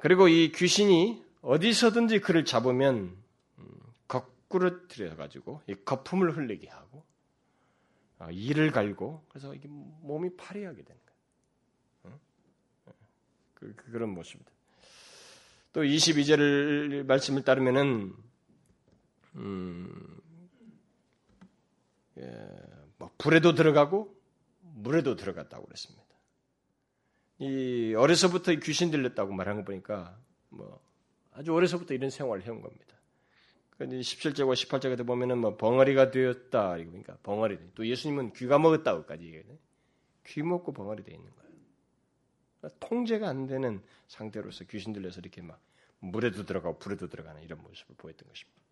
[0.00, 3.16] 그리고 이 귀신이 어디서든지 그를 잡으면
[3.58, 7.04] 음, 거꾸로 들여가지고 이 거품을 흘리게 하고
[8.18, 11.00] 어, 이를 갈고 그래서 이게 몸이 파리하게 되는
[12.02, 12.18] 거예요.
[13.54, 14.50] 그, 그, 런 모습입니다.
[15.72, 18.14] 또 22절 말씀을 따르면은
[19.36, 20.20] 음,
[22.18, 22.48] 예,
[22.98, 24.14] 뭐 불에도 들어가고
[24.60, 26.04] 물에도 들어갔다고 그랬습니다.
[27.38, 30.80] 이 어려서부터 귀신 들렸다고 말한 거 보니까 뭐
[31.32, 32.96] 아주 어려서부터 이런 생활을 해온 겁니다.
[33.76, 39.56] 근데 17절과 18절에 보면은 뭐 벙어리가 되었다 그러니까 벙어리 또 예수님은 귀가 먹었다고까지 얘기해요.
[40.26, 41.48] 귀 먹고 벙어리 돼 있는 거예요.
[42.60, 45.60] 그러니까 통제가 안 되는 상태로서 귀신 들려서 이렇게 막
[46.00, 48.67] 물에도 들어가고 불에도 들어가는 이런 모습을 보였던 것입니다.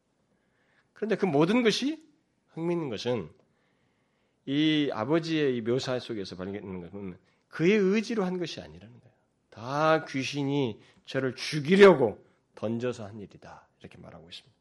[0.97, 2.03] 그런데 그 모든 것이
[2.55, 3.31] 흥미있는 것은
[4.47, 9.15] 이 아버지의 이 묘사 속에서 발견되는 것은 그의 의지로 한 것이 아니라는 거예요.
[9.51, 13.69] 다 귀신이 저를 죽이려고 던져서 한 일이다.
[13.81, 14.57] 이렇게 말하고 있습니다.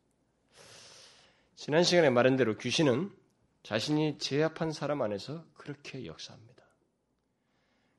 [1.56, 3.12] 지난 시간에 말한 대로 귀신은
[3.63, 6.63] 자신이 제압한 사람 안에서 그렇게 역사합니다.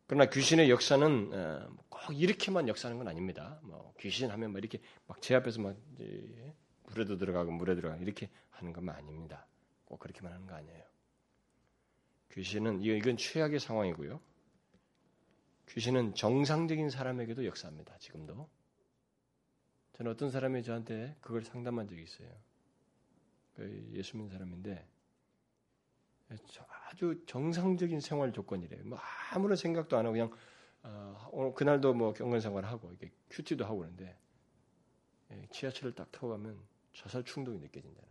[0.06, 3.58] 그러나 귀신의 역사는 어, 꼭 이렇게만 역사하는 건 아닙니다.
[3.62, 5.74] 뭐 귀신 하면 막 이렇게 막 제압해서 막
[6.86, 9.46] 물에도 들어가고 물에 들어가고 이렇게 하는 것만 아닙니다.
[9.84, 10.84] 꼭 그렇게만 하는 거 아니에요.
[12.32, 14.20] 귀신은 이건 최악의 상황이고요.
[15.68, 17.98] 귀신은 정상적인 사람에게도 역사합니다.
[17.98, 18.48] 지금도.
[19.94, 22.28] 저는 어떤 사람이 저한테 그걸 상담한 적이 있어요.
[23.54, 24.86] 그 예수 믿는 사람인데
[26.88, 28.84] 아주 정상적인 생활 조건이래요.
[28.84, 28.98] 뭐
[29.32, 30.30] 아무런 생각도 안 하고 그냥
[30.82, 34.16] 어, 오늘 그날도 뭐 경건 생활을 하고 이렇게 큐티도 하고 그러는데
[35.32, 36.60] 예, 지하철을 딱 타고 가면
[36.96, 38.08] 자살 충동이 느껴진다는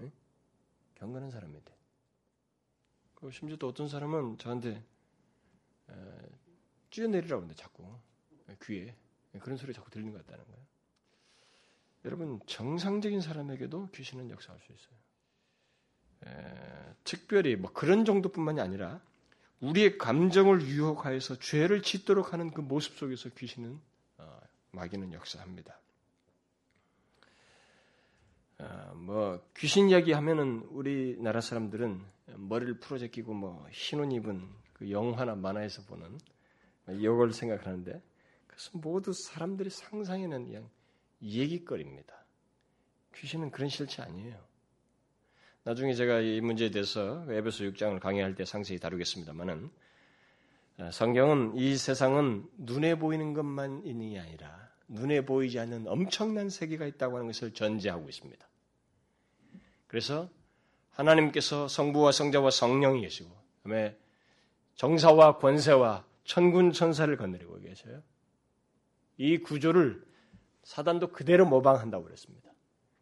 [0.00, 0.10] 거예요.
[0.10, 0.12] 예?
[0.96, 1.72] 경건한 사람인데.
[3.14, 4.82] 그리고 심지어 또 어떤 사람은 저한테
[5.90, 5.94] 에,
[6.88, 7.86] 뛰어내리라고 하는데 자꾸
[8.62, 8.96] 귀에
[9.40, 10.60] 그런 소리 자꾸 들리는 것 같다는 거예요.
[12.06, 14.96] 여러분 정상적인 사람에게도 귀신은 역사할 수 있어요.
[16.26, 19.02] 에, 특별히 뭐 그런 정도뿐만이 아니라
[19.60, 23.78] 우리의 감정을 유혹하여서 죄를 짓도록 하는 그 모습 속에서 귀신은
[24.16, 24.40] 어,
[24.72, 25.78] 마귀는 역사합니다.
[28.60, 32.04] 어, 뭐 귀신 이야기 하면은 우리나라 사람들은
[32.36, 36.18] 머리를 풀어제끼고 뭐 흰옷 입은 그 영화나 만화에서 보는
[36.88, 38.02] 이걸 생각하는데
[38.46, 40.68] 그래서 모두 사람들이 상상에는 그냥
[41.22, 42.14] 얘기거리입니다.
[43.16, 44.38] 귀신은 그런 실체 아니에요.
[45.62, 49.70] 나중에 제가 이 문제에 대해서 에베소 6장을 강의할 때 상세히 다루겠습니다만은
[50.78, 57.28] 어, 성경은 이 세상은 눈에 보이는 것만이 아니라 눈에 보이지 않는 엄청난 세계가 있다고 하는
[57.28, 58.49] 것을 전제하고 있습니다.
[59.90, 60.28] 그래서
[60.90, 63.28] 하나님께서 성부와 성자와 성령이 계시고
[63.64, 63.98] 그다음에
[64.76, 68.00] 정사와 권세와 천군 천사를 건드리고 계셔요.
[69.16, 70.00] 이 구조를
[70.62, 72.52] 사단도 그대로 모방한다고 그랬습니다.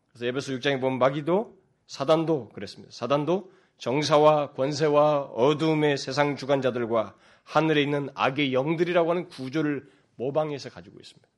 [0.09, 2.91] 그래서 에베소 6장에 보면 마귀도 사단도 그랬습니다.
[2.91, 11.29] 사단도 정사와 권세와 어둠의 세상 주관자들과 하늘에 있는 악의 영들이라고 하는 구조를 모방해서 가지고 있습니다.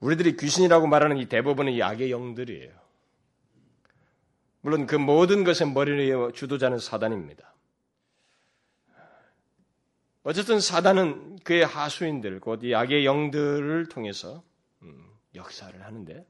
[0.00, 2.85] 우리들이 귀신이라고 말하는 이 대부분은 이 악의 영들이에요.
[4.66, 7.54] 물론 그 모든 것의 머리의 주도자는 사단입니다.
[10.24, 14.42] 어쨌든 사단은 그의 하수인들, 곧 이 악의 영들을 통해서
[14.82, 16.26] 음, 역사를 하는데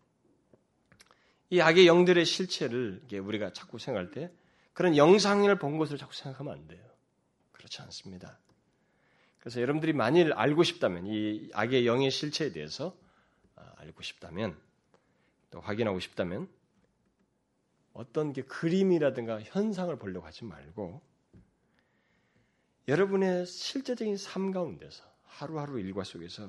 [1.48, 4.30] 이 악의 영들의 실체를 우리가 자꾸 생각할 때
[4.74, 6.84] 그런 영상을 본 것을 자꾸 생각하면 안 돼요.
[7.52, 8.38] 그렇지 않습니다.
[9.38, 12.94] 그래서 여러분들이 만일 알고 싶다면 이 악의 영의 실체에 대해서
[13.54, 14.60] 아, 알고 싶다면
[15.50, 16.54] 또 확인하고 싶다면
[17.96, 21.00] 어떤 게 그림이라든가 현상을 보려고 하지 말고
[22.88, 26.48] 여러분의 실제적인 삶 가운데서 하루하루 일과 속에서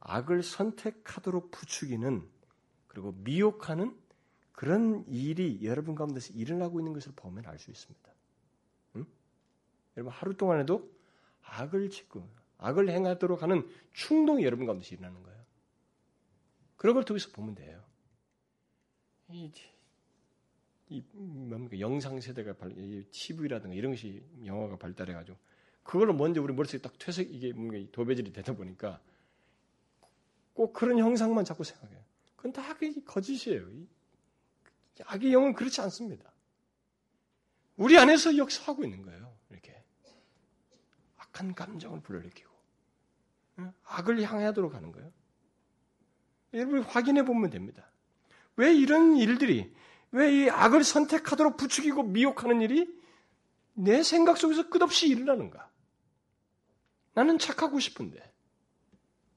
[0.00, 2.26] 악을 선택하도록 부추기는
[2.86, 3.98] 그리고 미혹하는
[4.52, 8.12] 그런 일이 여러분 가운데서 일어나고 있는 것을 보면 알 수 있습니다.
[8.96, 9.06] 응?
[9.96, 10.88] 여러분 하루 동안에도
[11.42, 15.38] 악을 짓고 악을 행하도록 하는 충동이 여러분 가운데서 일어나는 거예요.
[16.76, 17.82] 그런 걸 통해서 보면 돼요.
[20.90, 22.74] 이, 이 뭡니까 영상 세대가 발,
[23.10, 25.36] TV라든가 이런 것이 영화가 발달해가지고
[25.82, 29.00] 그걸로 먼저 우리 머릿속에 딱 퇴색 이게 뭔가 도배질이 되다 보니까
[30.52, 32.02] 꼭 그런 형상만 자꾸 생각해요.
[32.36, 32.62] 그건 다
[33.06, 33.66] 거짓이에요.
[35.04, 36.32] 악의 영은 그렇지 않습니다.
[37.76, 39.32] 우리 안에서 역사하고 있는 거예요.
[39.50, 39.82] 이렇게
[41.16, 42.52] 악한 감정을 불러일으키고
[43.84, 45.12] 악을 향하도록 하는 거예요.
[46.54, 47.88] 여러분 확인해 보면 됩니다.
[48.56, 49.72] 왜 이런 일들이
[50.12, 52.88] 왜 이 악을 선택하도록 부추기고 미혹하는 일이
[53.74, 55.68] 내 생각 속에서 끝없이 일어나는가?
[57.14, 58.32] 나는 착하고 싶은데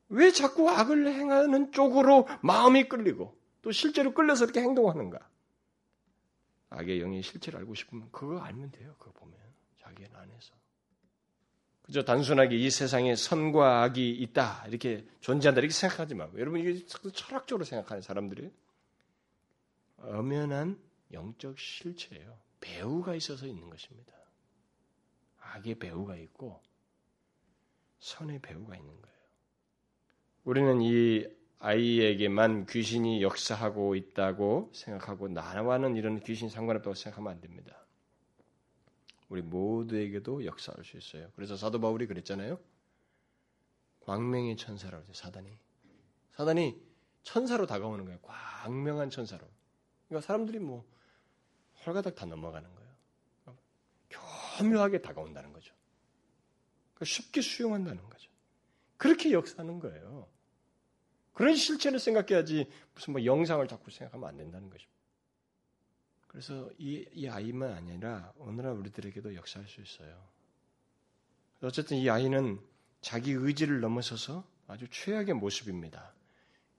[0.10, 5.20] 왜 자꾸 악을 행하는 쪽으로 마음이 끌리고 또 실제로 끌려서 이렇게 행동하는가?
[6.70, 8.96] 악의 영의 실체를 알고 싶으면 그거 알면 돼요.
[8.98, 9.38] 그거 보면
[9.82, 10.54] 자기 안에서.
[11.84, 17.66] 그저 단순하게 이 세상에 선과 악이 있다 이렇게 존재한다 이렇게 생각하지 말고 여러분 이게 철학적으로
[17.66, 18.52] 생각하는 사람들이
[20.02, 20.80] 엄연한
[21.12, 22.38] 영적 실체예요.
[22.60, 24.14] 배우가 있어서 있는 것입니다.
[25.40, 26.62] 악의 배우가 있고
[28.00, 29.18] 선의 배우가 있는 거예요.
[30.44, 31.28] 우리는 이
[31.60, 37.86] 아이에게만 귀신이 역사하고 있다고 생각하고 나와는 이런 귀신 상관없다고 생각하면 안 됩니다.
[39.30, 41.30] 우리 모두에게도 역사할 수 있어요.
[41.36, 42.60] 그래서 사도 바울이 그랬잖아요.
[44.02, 45.14] 광명의 천사라고 해요.
[45.14, 45.58] 사단이.
[46.36, 46.82] 사단이
[47.24, 48.20] 천사로 다가오는 거예요.
[48.22, 49.46] 광명한 천사로.
[50.12, 50.86] 그러니까 사람들이 뭐
[51.86, 53.58] 헐가닥 다 넘어가는 거예요.
[54.60, 55.74] 교묘하게 다가온다는 거죠.
[56.94, 58.30] 그러니까 쉽게 수용한다는 거죠.
[58.98, 60.28] 그렇게 역사하는 거예요.
[61.32, 64.92] 그런 실체를 생각해야지 무슨 뭐 영상을 자꾸 생각하면 안 된다는 것입니다.
[66.28, 70.28] 그래서 이, 이 아이만 아니라 오늘날 우리들에게도 역사할 수 있어요.
[71.62, 72.60] 어쨌든 이 아이는
[73.00, 76.14] 자기 의지를 넘어서서 아주 최악의 모습입니다.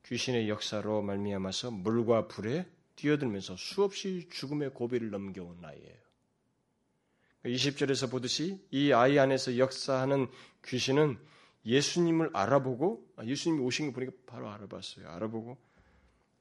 [0.05, 2.71] 귀신의 역사로 말미암아서 물과 불에
[3.03, 5.97] 뛰어들면서 수없이 죽음의 고비를 넘겨온 아이예요.
[7.45, 10.29] 20절에서 보듯이 이 아이 안에서 역사하는
[10.65, 11.19] 귀신은
[11.67, 15.09] 예수님을 알아보고 아, 예수님이 오신 거 보니까 바로 알아봤어요.
[15.09, 15.59] 알아보고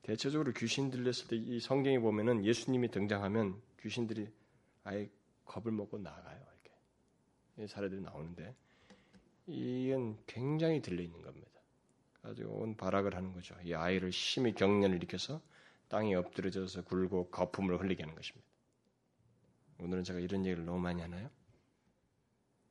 [0.03, 4.27] 대체적으로 귀신 들렸을 때 이 성경에 보면은 예수님이 등장하면 귀신들이
[4.83, 5.09] 아예
[5.45, 6.39] 겁을 먹고 나가요.
[7.55, 8.55] 이렇게 사례들이 나오는데
[9.47, 11.49] 이건 굉장히 들려 있는 겁니다.
[12.21, 13.55] 아주 온 발악을 하는 거죠.
[13.63, 15.41] 이 아이를 심히 경련을 일으켜서
[15.91, 18.47] 땅에 엎드려져서 굴고 거품을 흘리게 하는 것입니다.
[19.79, 21.29] 오늘은 제가 이런 얘기를 너무 많이 하나요?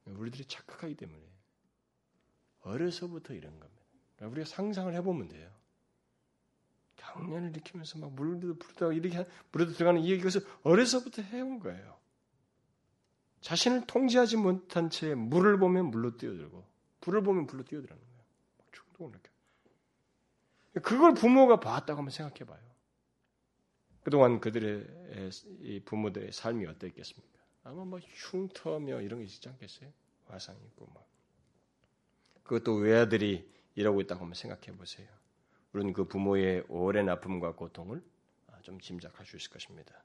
[0.06, 1.22] 우리들이 착각하기 때문에
[2.62, 3.82] 어려서부터 이런 겁니다.
[4.16, 5.50] 그러니까 우리가 상상을 해보면 돼요.
[6.96, 11.98] 경련을 일으키면서 막 물도 부르다가 이렇게 물에도 들어가는 이것을 어려서부터 해온 거예요.
[13.42, 16.64] 자신을 통제하지 못한 채 물을 보면 물로 뛰어들고
[17.02, 18.24] 불을 보면 불로 뛰어들는 거예요.
[18.72, 19.30] 충동을 느껴.
[20.80, 22.69] 그걸 부모가 봤다고 한번 생각해 봐요.
[24.02, 25.30] 그동안 그들의
[25.84, 27.38] 부모들의 삶이 어땠겠습니까?
[27.64, 29.90] 아마 뭐 흉터며 이런 게 있지 않겠어요?
[30.26, 31.06] 화상 있고 막.
[32.42, 35.06] 그것도 외아들이 이러고 있다고 한번 생각해 보세요.
[35.72, 38.02] 우리는 그 부모의 오랜 아픔과 고통을
[38.62, 40.02] 좀 짐작할 수 있을 것입니다.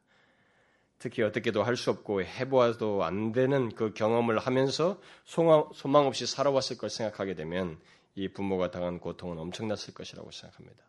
[0.97, 6.89] 특히 어떻게도 할 수 없고 해보아도 안 되는 그 경험을 하면서 소망 없이 살아왔을 걸
[6.89, 7.79] 생각하게 되면
[8.15, 10.85] 이 부모가 당한 고통은 엄청났을 것이라고 생각합니다.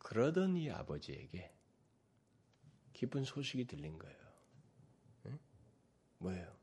[0.00, 1.52] 그러던 이 아버지에게
[3.04, 4.16] 기쁜 소식이 들린 거예요.
[5.26, 5.38] 응?
[6.18, 6.56] 뭐예요?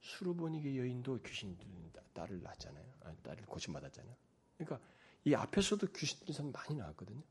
[0.00, 2.84] 수르보니게 여인도 귀신 들린 딸을 낳았잖아요.
[3.04, 4.14] 아니, 딸을 고침받았잖아요.
[4.56, 4.86] 그러니까
[5.24, 7.22] 이 앞에서도 귀신 들린 사람 많이 나왔거든요.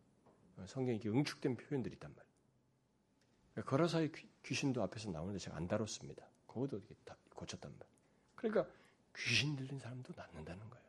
[0.68, 3.66] 성경에 이렇게 응축된 표현들이 있단 말이에요.
[3.66, 4.12] 걸어사의
[4.44, 6.26] 귀신도 앞에서 나오는데 제가 안 다뤘습니다.
[6.48, 7.98] 그것도 이렇게 다 고쳤단 말이에요.
[8.36, 8.74] 그러니까
[9.16, 10.86] 귀신 들린 사람도 낫는다는 거예요.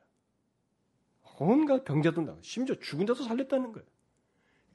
[1.38, 3.86] 온갖 병자도 나고 심지어 죽은 자도 살렸다는 거예요.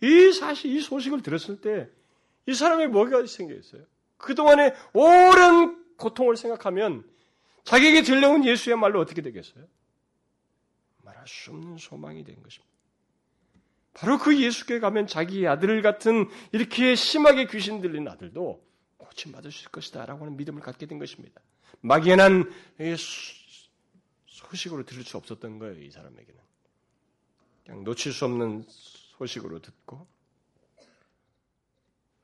[0.02, 1.90] 이 사실 이 소식을 들었을 때
[2.48, 3.84] 이 사람의 뭐가 생겼어요?
[4.18, 7.08] 그동안의 오랜 고통을 생각하면
[7.64, 9.66] 자기에게 들려온 예수의 말로 어떻게 되겠어요?
[11.04, 12.68] 말할 수 없는 소망이 된 것입니다.
[13.94, 18.64] 바로 그 예수께 가면 자기 아들 같은 이렇게 심하게 귀신 들린 아들도
[18.98, 21.42] 고침받을 수 있을 것이다 라고 하는 믿음을 갖게 된 것입니다.
[21.82, 22.52] 막연한
[24.28, 26.40] 소식으로 들을 수 없었던 거예요, 이 사람에게는.
[27.66, 30.08] 그냥 놓칠 수 없는 소식으로 듣고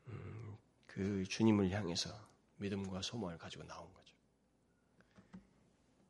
[0.08, 0.58] 음,
[0.94, 2.10] 그 주님을 향해서
[2.58, 4.16] 믿음과 소망을 가지고 나온 거죠.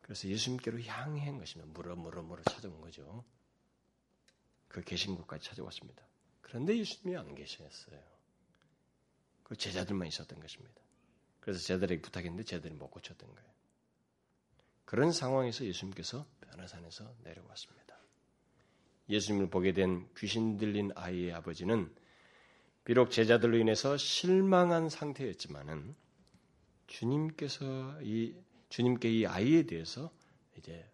[0.01, 1.71] 그래서 예수님께로 향한 것입니다.
[1.73, 3.23] 물어 물어 물어 찾아온 거죠.
[4.67, 6.03] 그 계신 곳까지 찾아왔습니다.
[6.41, 7.97] 그런데 예수님이 안 계셨어요.
[9.43, 10.81] 그 제자들만 있었던 것입니다.
[11.39, 13.49] 그래서 제자들에게 부탁했는데 제자들이 못 고쳤던 거예요.
[14.83, 17.97] 그런 상황에서 예수님께서 변화산에서 내려왔습니다.
[19.07, 21.93] 예수님을 보게 된 귀신 들린 아이의 아버지는
[22.85, 25.95] 비록 제자들로 인해서 실망한 상태였지만은
[26.87, 28.35] 주님께서 이
[28.69, 30.11] 주님께 이 아이에 대해서
[30.57, 30.85] 이제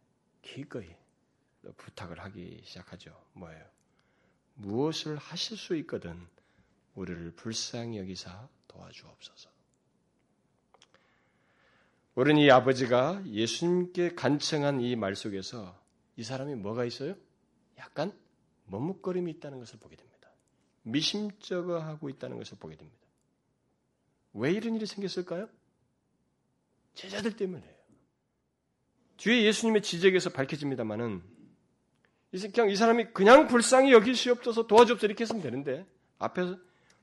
[0.41, 0.87] 기꺼이
[1.77, 3.19] 부탁을 하기 시작하죠.
[3.33, 3.65] 뭐예요?
[4.55, 6.27] 무엇을 하실 수 있거든
[6.95, 9.49] 우리를 불쌍히 여기사 도와주옵소서.
[12.15, 15.79] 우리는 이 아버지가 예수님께 간청한 이 말 속에서
[16.17, 17.15] 이 사람이 뭐가 있어요?
[17.77, 18.11] 약간
[18.65, 20.08] 머뭇거림이 있다는 것을 보게 됩니다.
[20.83, 22.99] 미심쩍어하고 있다는 것을 보게 됩니다.
[24.33, 25.49] 왜 이런 일이 생겼을까요?
[26.95, 27.79] 제자들 때문에요.
[29.17, 31.21] 뒤에 예수님의 지적에서 밝혀집니다만은
[32.53, 33.93] 그냥 이 사람이 그냥 불쌍히
[34.29, 35.85] 없어서 도와주옵소서 이렇게 했으면 되는데
[36.19, 36.57] 앞에서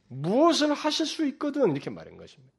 [0.09, 2.55] 무엇을 하실 수 있거든 이렇게 말한 것입니다.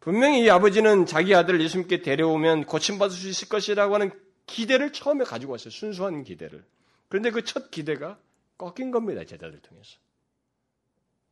[0.00, 4.10] 분명히 이 아버지는 자기 아들을 예수님께 데려오면 고침받을 수 있을 것이라고 하는
[4.46, 5.70] 기대를 처음에 가지고 왔어요.
[5.70, 6.64] 순수한 기대를.
[7.08, 8.18] 그런데 그 첫 기대가
[8.58, 9.24] 꺾인 겁니다.
[9.24, 9.98] 제자들 통해서.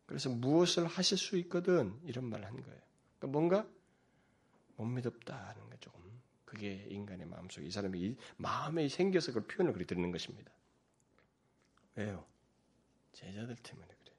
[0.07, 2.81] 그래서 무엇을 하실 수 있거든 이런 말을 한 거예요.
[3.19, 3.69] 그러니까 뭔가
[4.77, 6.01] 못 믿었다는 거 조금
[6.45, 10.53] 그게 인간의 마음속에 이 사람이 마음에 생겨서 그걸 표현을 그렇게 듣는 것입니다.
[11.97, 12.25] 왜요?
[13.13, 14.13] 제자들 때문에 그래.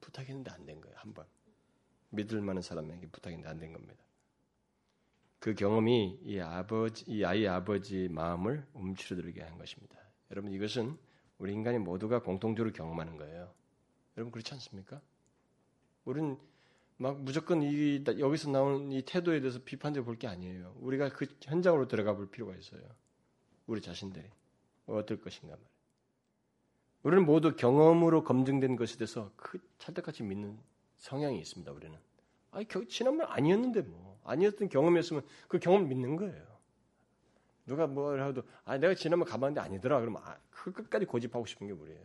[0.00, 0.96] 부탁했는데 안 된 거예요.
[0.98, 1.26] 한 번.
[2.10, 4.02] 믿을 만한 사람에게 부탁했는데 안 된 겁니다.
[5.38, 9.96] 그 경험이 이 아버지, 이 아이 아버지 마음을 움츠러들게 한 것입니다.
[10.30, 10.98] 여러분 이것은
[11.40, 13.52] 우리 인간이 모두가 공통적으로 경험하는 거예요.
[14.16, 15.00] 여러분 그렇지 않습니까?
[16.04, 16.38] 우리는
[16.98, 20.76] 막 무조건 이 여기서 나오는 이 태도에 대해서 비판적으로 볼 게 아니에요.
[20.80, 22.82] 우리가 그 현장으로 들어가 볼 필요가 있어요.
[23.66, 24.26] 우리 자신들이
[24.86, 25.70] 어떨 것인가 말이에요.
[27.04, 30.58] 우리는 모두 경험으로 검증된 것에 대해서 그 찰떡같이 믿는
[30.98, 31.72] 성향이 있습니다.
[31.72, 31.98] 우리는.
[32.50, 36.49] 아니 지난번 아니었는데 뭐 아니었던 경험이었으면 그 경험 믿는 거예요.
[37.70, 41.72] 누가 뭘 해도 아 내가 지난번 가봤는데 아니더라 그러면 아, 그 끝까지 고집하고 싶은 게
[41.72, 42.00] 우리예요.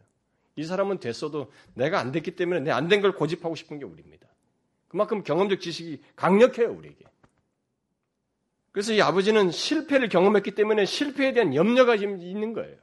[0.57, 4.27] 이 사람은 됐어도 내가 안 됐기 때문에 내 안 된 걸 고집하고 싶은 게 우리입니다.
[4.87, 7.03] 그만큼 경험적 지식이 강력해요 우리에게.
[8.71, 12.77] 그래서 이 아버지는 실패를 경험했기 때문에 실패에 대한 염려가 지금 있는 거예요.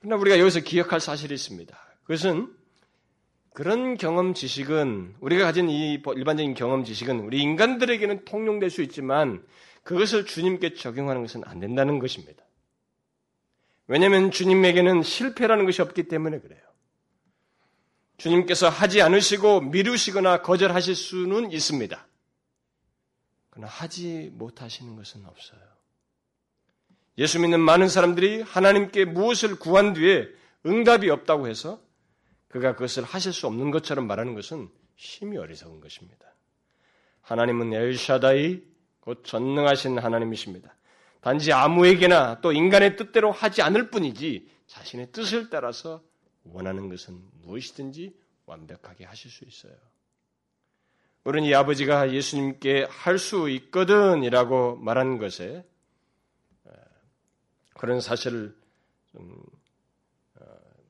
[0.00, 1.78] 그러나 우리가 여기서 기억할 사실이 있습니다.
[2.02, 2.52] 그것은
[3.52, 9.44] 그런 경험 지식은 우리가 가진 이 일반적인 경험 지식은 우리 인간들에게는 통용될 수 있지만
[9.82, 12.44] 그것을 주님께 적용하는 것은 안 된다는 것입니다.
[13.86, 16.60] 왜냐하면 주님에게는 실패라는 것이 없기 때문에 그래요.
[18.18, 22.06] 주님께서 하지 않으시고 미루시거나 거절하실 수는 있습니다.
[23.48, 25.60] 그러나 하지 못하시는 것은 없어요.
[27.18, 30.28] 예수 믿는 많은 사람들이 하나님께 무엇을 구한 뒤에
[30.64, 31.82] 응답이 없다고 해서
[32.48, 36.34] 그가 그것을 하실 수 없는 것처럼 말하는 것은 심히 어리석은 것입니다.
[37.22, 38.69] 하나님은 엘샤다이
[39.00, 40.74] 곧 전능하신 하나님이십니다.
[41.20, 46.02] 단지 아무에게나 또 인간의 뜻대로 하지 않을 뿐이지 자신의 뜻을 따라서
[46.44, 48.14] 원하는 것은 무엇이든지
[48.46, 49.74] 완벽하게 하실 수 있어요.
[51.24, 55.64] 우리는 이 아버지가 예수님께 할 수 있거든이라고 말한 것에
[57.74, 58.56] 그런 사실을
[59.12, 59.42] 좀
[60.36, 60.44] 어,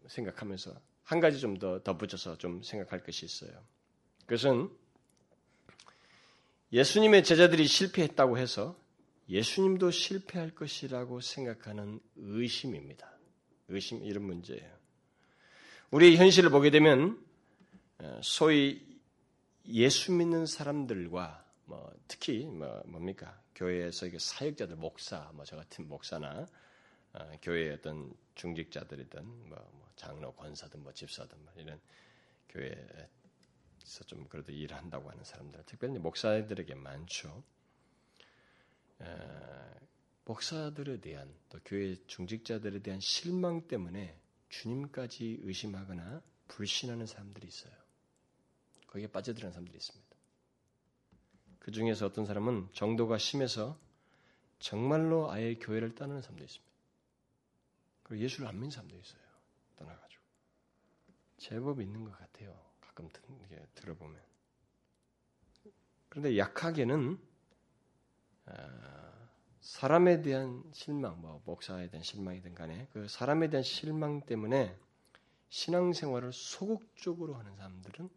[0.09, 0.73] 생각하면서
[1.05, 3.51] 한 가지 좀 더 덧붙여서 좀 생각할 것이 있어요.
[4.27, 4.71] 그것은
[6.73, 8.77] 예수님의 제자들이 실패했다고 해서
[9.29, 13.11] 예수님도 실패할 것이라고 생각하는 의심입니다.
[13.69, 14.81] 의심 이런 문제예요.
[15.91, 17.25] 우리 현실을 보게 되면
[17.99, 18.85] 어, 소위
[19.69, 26.47] 예수 믿는 사람들과 뭐 특히 뭐 뭡니까 교회에서 사역자들 목사 뭐 저 같은 목사나
[27.13, 31.81] 어, 교회의 어떤 중직자들이든 뭐, 뭐 장로 권사든 뭐 집사든 뭐 이런
[32.49, 32.75] 교회
[33.91, 37.43] 에서 좀 그래도 일한다고 하는 사람들 특별히 목사들에게 많죠.
[39.01, 39.75] 어,
[40.27, 44.17] 목사들에 대한 또 교회 중직자들에 대한 실망 때문에
[44.49, 47.73] 주님까지 의심하거나 불신하는 사람들이 있어요.
[48.87, 50.17] 거기에 빠져들는 사람들이 있습니다.
[51.59, 53.77] 그 중에서 어떤 사람은 정도가 심해서
[54.61, 56.71] 정말로 아예 교회를 떠나는 사람도 있습니다.
[58.05, 59.23] 그리고 예수를 안 믿는 사람도 있어요.
[59.77, 60.23] 떠나가지고.
[61.39, 62.70] 제법 있는 것 같아요.
[62.91, 63.09] 가끔
[63.75, 64.21] 들어보면.
[66.09, 67.19] 그런데 약하게는
[68.47, 69.31] 아,
[69.61, 74.77] 사람에 대한 실망, 뭐 목사에 대한 실망이든 간에 그 사람에 대한 실망 때문에
[75.51, 78.11] 신앙생활을 소극적으로 하는 사람들은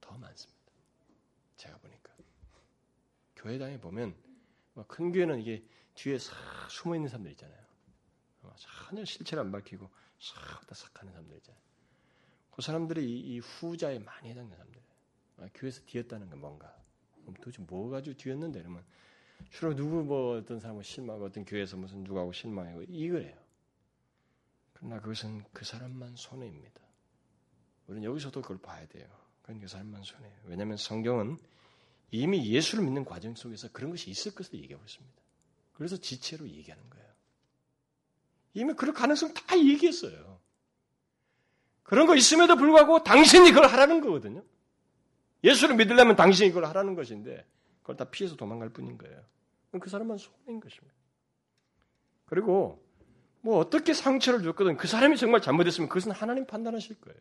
[0.00, 0.60] 더 많습니다.
[1.56, 2.12] 제가 보니까
[3.36, 4.14] 교회당에 보면
[4.74, 5.64] 뭐큰 교회는 이게
[5.94, 6.34] 뒤에 싹
[6.70, 7.60] 숨어 있는 사람들 있잖아요.
[8.56, 11.69] 전혀 실체를 안 밝히고 싹 다 싹 하는 사람들 있잖아요.
[12.60, 14.82] 그 사람들이 이, 이 후자에 많이 해당되는 사람들.
[15.38, 16.76] 아, 교회에서 뒤었다는 건 뭔가.
[17.40, 18.84] 도대체 뭐 가지고 뒤었는데 이러면
[19.48, 23.34] 주로 누구 뭐 어떤 사람은 실망하고 어떤 교회에서 무슨 누구하고 실망하고 이거예요.
[24.74, 26.82] 그러나 그것은 그 사람만 손해입니다.
[27.86, 29.08] 우리는 여기서도 그걸 봐야 돼요.
[29.40, 30.40] 그건 그 사람만 손해예요.
[30.44, 31.38] 왜냐하면 성경은
[32.10, 35.22] 이미 예수를 믿는 과정 속에서 그런 것이 있을 것을 얘기하고 있습니다.
[35.72, 37.08] 그래서 지체로 얘기하는 거예요.
[38.52, 40.39] 이미 그럴 가능성 다 얘기했어요.
[41.90, 44.44] 그런 거 있음에도 불구하고 당신이 그걸 하라는 거거든요.
[45.42, 47.44] 예수를 믿으려면 당신이 그걸 하라는 것인데
[47.80, 49.20] 그걸 다 피해서 도망갈 뿐인 거예요.
[49.80, 50.94] 그 사람만 손해인 것입니다.
[52.26, 52.80] 그리고
[53.40, 57.20] 뭐 어떻게 상처를 줬거든 그 사람이 정말 잘못했으면 그것은 하나님 판단하실 거예요.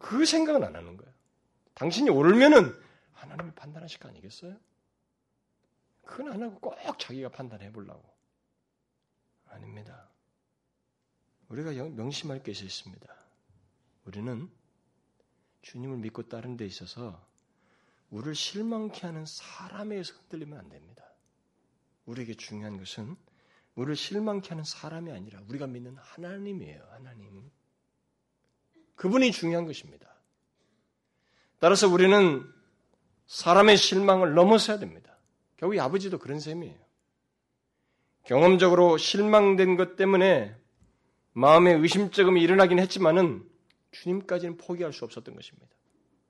[0.00, 1.12] 그 생각은 안 하는 거예요.
[1.74, 2.74] 당신이 옳으면은
[3.12, 4.56] 하나님이 판단하실 거 아니겠어요?
[6.04, 8.02] 그건 안 하고 꼭 자기가 판단해 보려고.
[9.50, 10.08] 아닙니다.
[11.48, 13.06] 우리가 명심할 것이 있습니다.
[14.04, 14.50] 우리는
[15.62, 17.26] 주님을 믿고 따른 데 있어서
[18.10, 21.04] 우리를 실망케 하는 사람에 의해서 흔들리면 안 됩니다.
[22.06, 23.16] 우리에게 중요한 것은
[23.74, 26.82] 우리를 실망케 하는 사람이 아니라 우리가 믿는 하나님이에요.
[26.90, 27.50] 하나님.
[28.96, 30.12] 그분이 중요한 것입니다.
[31.60, 32.44] 따라서 우리는
[33.26, 35.16] 사람의 실망을 넘어서야 됩니다.
[35.56, 36.78] 결국 아버지도 그런 셈이에요.
[38.24, 40.56] 경험적으로 실망된 것 때문에
[41.38, 43.48] 마음에 의심적음이 일어나긴 했지만은
[43.92, 45.68] 주님까지는 포기할 수 없었던 것입니다.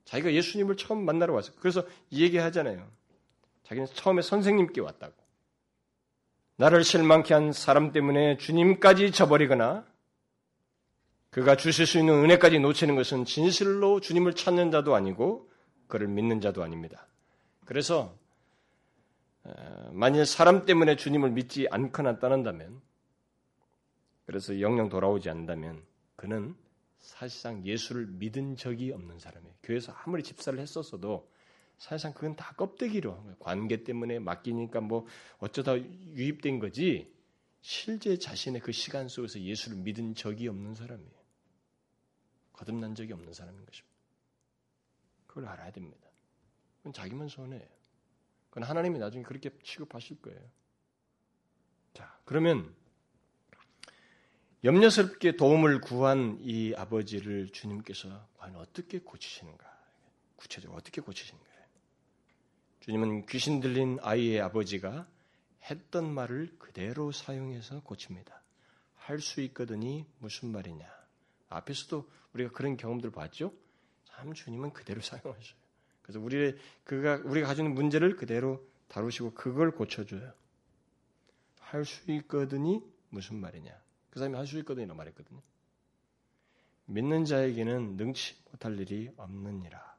[0.05, 1.55] 자기가 예수님을 처음 만나러 왔어요.
[1.59, 2.87] 그래서 이 얘기 하잖아요.
[3.63, 5.15] 자기는 처음에 선생님께 왔다고.
[6.57, 9.83] 나를 실망케 한 사람 때문에 주님까지 저버리거나
[11.31, 15.49] 그가 주실 수 있는 은혜까지 놓치는 것은 진실로 주님을 찾는 자도 아니고
[15.87, 17.07] 그를 믿는 자도 아닙니다.
[17.65, 18.15] 그래서
[19.91, 22.88] 만일 사람 때문에 주님을 믿지 않거나 떠난다면
[24.29, 25.83] 그래서 영영 돌아오지 않는다면
[26.15, 26.55] 그는
[26.99, 29.55] 사실상 예수를 믿은 적이 없는 사람이에요.
[29.63, 31.27] 교회에서 아무리 집사를 했었어도
[31.79, 33.37] 사실상 그건 다 껍데기로 한 거예요.
[33.39, 35.07] 관계 때문에 맡기니까 뭐
[35.39, 37.11] 어쩌다 유입된 거지
[37.61, 41.19] 실제 자신의 그 시간 속에서 예수를 믿은 적이 없는 사람이에요.
[42.53, 43.97] 거듭난 적이 없는 사람인 것입니다.
[45.25, 46.07] 그걸 알아야 됩니다.
[46.77, 47.67] 그건 자기만 손해예요.
[48.51, 50.39] 그건 하나님이 나중에 그렇게 취급하실 거예요.
[51.95, 52.75] 자, 그러면
[54.63, 59.65] 염려스럽게 도움을 구한 이 아버지를 주님께서 과연 어떻게 고치시는가?
[60.35, 61.47] 구체적으로 어떻게 고치시는가?
[62.81, 65.07] 주님은 귀신 들린 아이의 아버지가
[65.69, 68.41] 했던 말을 그대로 사용해서 고칩니다.
[68.95, 70.85] 할 수 있거든이 무슨 말이냐?
[71.49, 73.53] 앞에서도 우리가 그런 경험들 봤죠?
[74.05, 75.57] 참 주님은 그대로 사용하셔요.
[76.01, 80.33] 그래서 우리의 그가 우리가 가지고 있는 문제를 그대로 다루시고 그걸 고쳐줘요.
[81.59, 83.71] 할 수 있거든이 무슨 말이냐?
[84.19, 85.41] 그 사람이 할 수 있거든이라고 말했거든요.
[86.87, 89.97] 믿는 자에게는 능치 못할 일이 없느니라.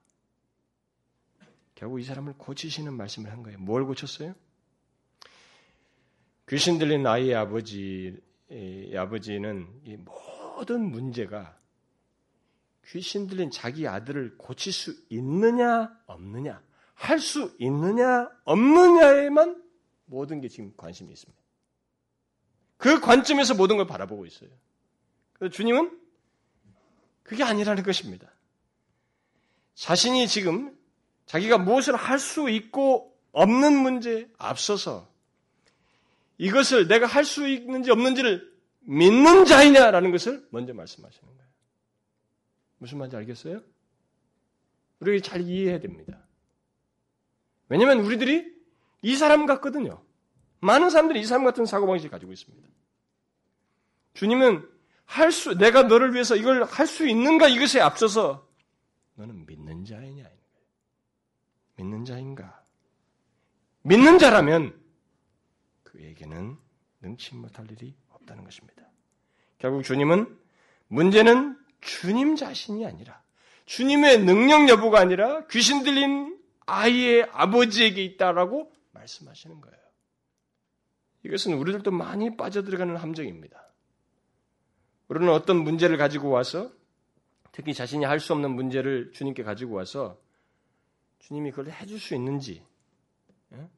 [1.74, 3.58] 결국 이 사람을 고치시는 말씀을 한 거예요.
[3.58, 4.34] 뭘 고쳤어요?
[6.48, 8.20] 귀신 들린 아이의 아버지,
[8.94, 11.56] 아버지는 이 모든 문제가
[12.88, 16.62] 귀신 들린 자기 아들을 고칠 수 있느냐, 없느냐,
[16.92, 19.64] 할 수 있느냐, 없느냐에만
[20.04, 21.39] 모든 게 지금 관심이 있습니다.
[22.80, 24.48] 그 관점에서 모든 걸 바라보고 있어요.
[25.52, 26.00] 주님은
[27.22, 28.32] 그게 아니라는 것입니다.
[29.74, 30.74] 자신이 지금
[31.26, 35.08] 자기가 무엇을 할 수 있고 없는 문제에 앞서서
[36.38, 38.50] 이것을 내가 할 수 있는지 없는지를
[38.80, 41.50] 믿는 자이냐라는 것을 먼저 말씀하시는 거예요.
[42.78, 43.60] 무슨 말인지 알겠어요?
[45.00, 46.18] 우리가 잘 이해해야 됩니다.
[47.68, 48.50] 왜냐하면 우리들이
[49.02, 50.02] 이 사람 같거든요.
[50.60, 52.68] 많은 사람들이 이 사람 같은 사고방식을 가지고 있습니다.
[54.14, 54.68] 주님은
[55.04, 58.46] 할 수, 내가 너를 위해서 이걸 할 수 있는가 이것에 앞서서
[59.14, 60.24] 너는 믿는 자이냐?
[61.76, 62.62] 믿는 자인가?
[63.82, 64.78] 믿는 자라면
[65.84, 66.56] 그에게는
[67.00, 68.82] 능치 못할 일이 없다는 것입니다.
[69.58, 70.38] 결국 주님은
[70.88, 73.22] 문제는 주님 자신이 아니라
[73.66, 79.79] 주님의 능력 여부가 아니라 귀신 들린 아이의 아버지에게 있다라고 말씀하시는 거예요.
[81.24, 83.66] 이것은 우리들도 많이 빠져들어가는 함정입니다.
[85.08, 86.70] 우리는 어떤 문제를 가지고 와서
[87.52, 90.18] 특히 자신이 할 수 없는 문제를 주님께 가지고 와서
[91.18, 92.64] 주님이 그걸 해줄 수 있는지,
[93.52, 93.68] 예?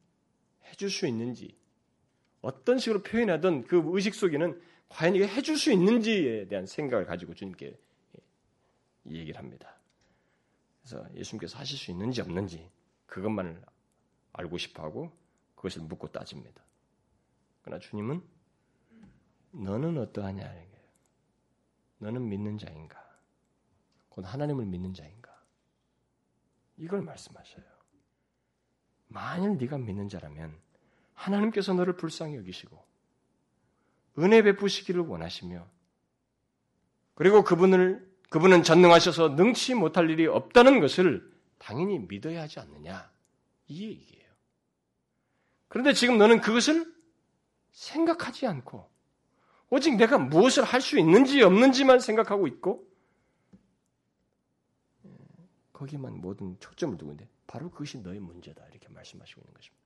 [0.65, 1.55] 해줄 수 있는지,
[2.41, 7.77] 어떤 식으로 표현하든 그 의식 속에는 과연 이게 해줄 수 있는지에 대한 생각을 가지고 주님께
[9.07, 9.75] 얘기를 합니다.
[10.81, 12.69] 그래서 예수님께서 하실 수 있는지 없는지
[13.07, 13.61] 그것만을
[14.33, 15.11] 알고 싶어 하고
[15.55, 16.61] 그것을 묻고 따집니다.
[17.63, 18.21] 그러나 주님은
[19.51, 20.53] 너는 어떠하냐?
[21.97, 23.01] 너는 믿는 자인가?
[24.09, 25.31] 곧 하나님을 믿는 자인가?
[26.77, 27.65] 이걸 말씀하셔요.
[29.07, 30.59] 만일 네가 믿는 자라면
[31.13, 32.83] 하나님께서 너를 불쌍히 여기시고
[34.19, 35.67] 은혜 베푸시기를 원하시며
[37.15, 43.11] 그리고 그분을 그분은 전능하셔서 능치 못할 일이 없다는 것을 당연히 믿어야 하지 않느냐
[43.67, 44.27] 이 얘기예요.
[45.67, 46.92] 그런데 지금 너는 그것을
[47.73, 48.89] 생각하지 않고
[49.69, 52.87] 오직 내가 무엇을 할 수 있는지 없는지만 생각하고 있고
[55.73, 59.83] 거기만 모든 초점을 두고 있는데 바로 그것이 너의 문제다 이렇게 말씀하시고 있는 것입니다.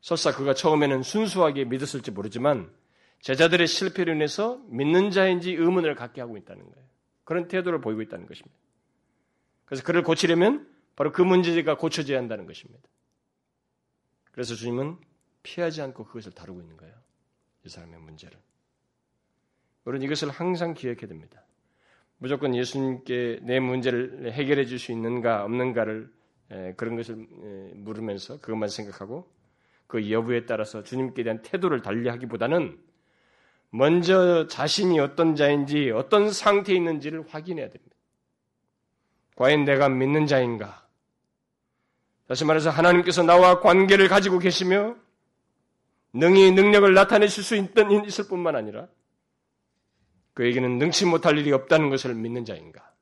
[0.00, 2.74] 설사 그가 처음에는 순수하게 믿었을지 모르지만
[3.20, 6.88] 제자들의 실패로 인해서 믿는 자인지 의문을 갖게 하고 있다는 거예요.
[7.24, 8.56] 그런 태도를 보이고 있다는 것입니다.
[9.64, 12.82] 그래서 그를 고치려면 바로 그 문제가 고쳐져야 한다는 것입니다.
[14.32, 14.98] 그래서 주님은
[15.42, 16.94] 피하지 않고 그것을 다루고 있는 거예요.
[17.64, 18.38] 이 사람의 문제를.
[19.84, 21.42] 우리는 이것을 항상 기억해야 됩니다.
[22.18, 26.12] 무조건 예수님께 내 문제를 해결해 줄 수 있는가 없는가를
[26.76, 27.16] 그런 것을
[27.74, 29.28] 물으면서 그것만 생각하고
[29.86, 32.78] 그 여부에 따라서 주님께 대한 태도를 달리하기보다는
[33.70, 37.96] 먼저 자신이 어떤 자인지 어떤 상태에 있는지를 확인해야 됩니다.
[39.34, 40.86] 과연 내가 믿는 자인가?
[42.28, 44.96] 다시 말해서 하나님께서 나와 관계를 가지고 계시며
[46.12, 48.88] 능히 능력을 나타내실 수 있던 있을 뿐만 아니라
[50.34, 52.92] 그에게는 능치 못할 일이 없다는 것을 믿는 자인가?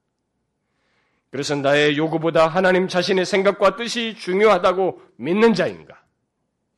[1.31, 6.05] 그래서 나의 요구보다 하나님 자신의 생각과 뜻이 중요하다고 믿는 자인가?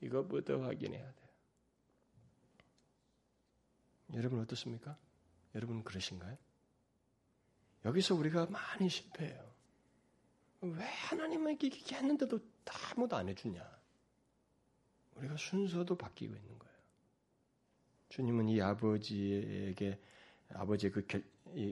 [0.03, 1.29] 이거부터 확인해야 돼요.
[4.15, 4.97] 여러분 어떻습니까?
[5.55, 6.37] 여러분 그러신가요?
[7.87, 9.53] 여기서 우리가 많이 실패해요.
[10.61, 12.39] 왜 하나님에게 이렇게 했는데도
[12.91, 13.82] 아무도 안 해주냐?
[15.17, 16.75] 우리가 순서도 바뀌고 있는 거예요.
[18.09, 19.99] 주님은 이 아버지에게
[20.51, 21.25] 아버지의 그 결,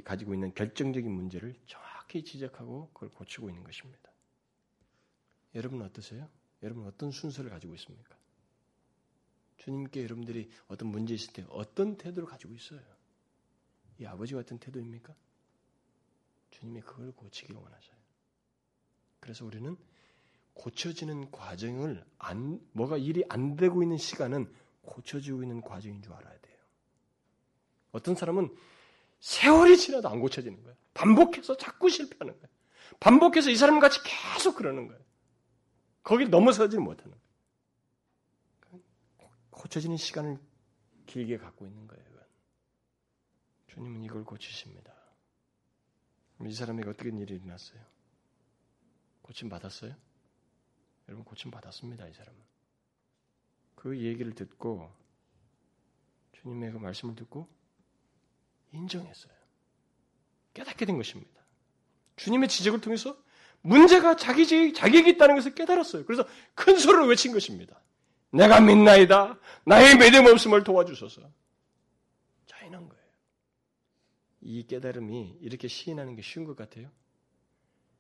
[0.04, 4.10] 가지고 있는 결정적인 문제를 정확히 지적하고 그걸 고치고 있는 것입니다.
[5.54, 6.28] 여러분 어떠세요?
[6.62, 8.16] 여러분 어떤 순서를 가지고 있습니까?
[9.58, 12.80] 주님께 여러분들이 어떤 문제 있을 때 어떤 태도를 가지고 있어요?
[13.98, 15.14] 이 아버지 같은 태도입니까?
[16.50, 17.96] 주님이 그걸 고치기를 원하셔요.
[19.20, 19.76] 그래서 우리는
[20.54, 26.56] 고쳐지는 과정을 안, 뭐가 일이 안 되고 있는 시간은 고쳐지고 있는 과정인 줄 알아야 돼요.
[27.92, 28.54] 어떤 사람은
[29.20, 30.76] 세월이 지나도 안 고쳐지는 거예요.
[30.94, 32.48] 반복해서 자꾸 실패하는 거예요.
[32.98, 35.02] 반복해서 이 사람 같이 계속 그러는 거예요.
[36.02, 37.20] 거기 넘어서지는 못하는 거예요.
[39.50, 40.38] 고쳐지는 시간을
[41.06, 42.10] 길게 갖고 있는 거예요.
[43.70, 44.92] 주님은 이걸 고치십니다.
[46.44, 47.80] 이 사람에게 어떻게 일이 일어났어요?
[49.22, 49.94] 고침 받았어요?
[51.10, 52.06] 여러분 고침 받았습니다.
[52.06, 52.40] 이 사람은.
[53.74, 54.90] 그 얘기를 듣고
[56.40, 57.48] 주님의 그 말씀을 듣고
[58.72, 59.32] 인정했어요.
[60.54, 61.40] 깨닫게 된 것입니다.
[62.14, 63.20] 주님의 지적을 통해서
[63.62, 66.04] 문제가 자기, 자기에게 있다는 것을 깨달았어요.
[66.04, 67.82] 그래서 큰 소리로 외친 것입니다.
[68.30, 69.38] 내가 믿나이다.
[69.64, 71.28] 나의 믿음 없음을 도와주소서.
[72.46, 73.04] 자인한 거예요.
[74.42, 76.90] 이 깨달음이 이렇게 시인하는 게 쉬운 것 같아요?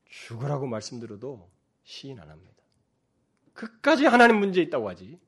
[0.08, 1.50] 죽으라고 말씀드려도
[1.82, 2.59] 시인 안 합니다.
[3.60, 5.18] 끝까지 하나님 문제 있다고 하지.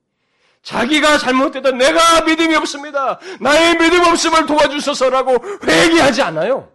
[0.62, 3.18] 자기가 잘못되다 내가 믿음이 없습니다.
[3.40, 6.72] 나의 믿음 없음을 도와주소서라고 회개하지 않아요.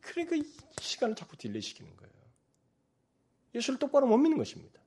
[0.00, 0.42] 그러니까 이
[0.80, 2.12] 시간을 자꾸 딜레이시키는 거예요.
[3.54, 4.78] 예수를 똑바로 못 믿는 것입니다.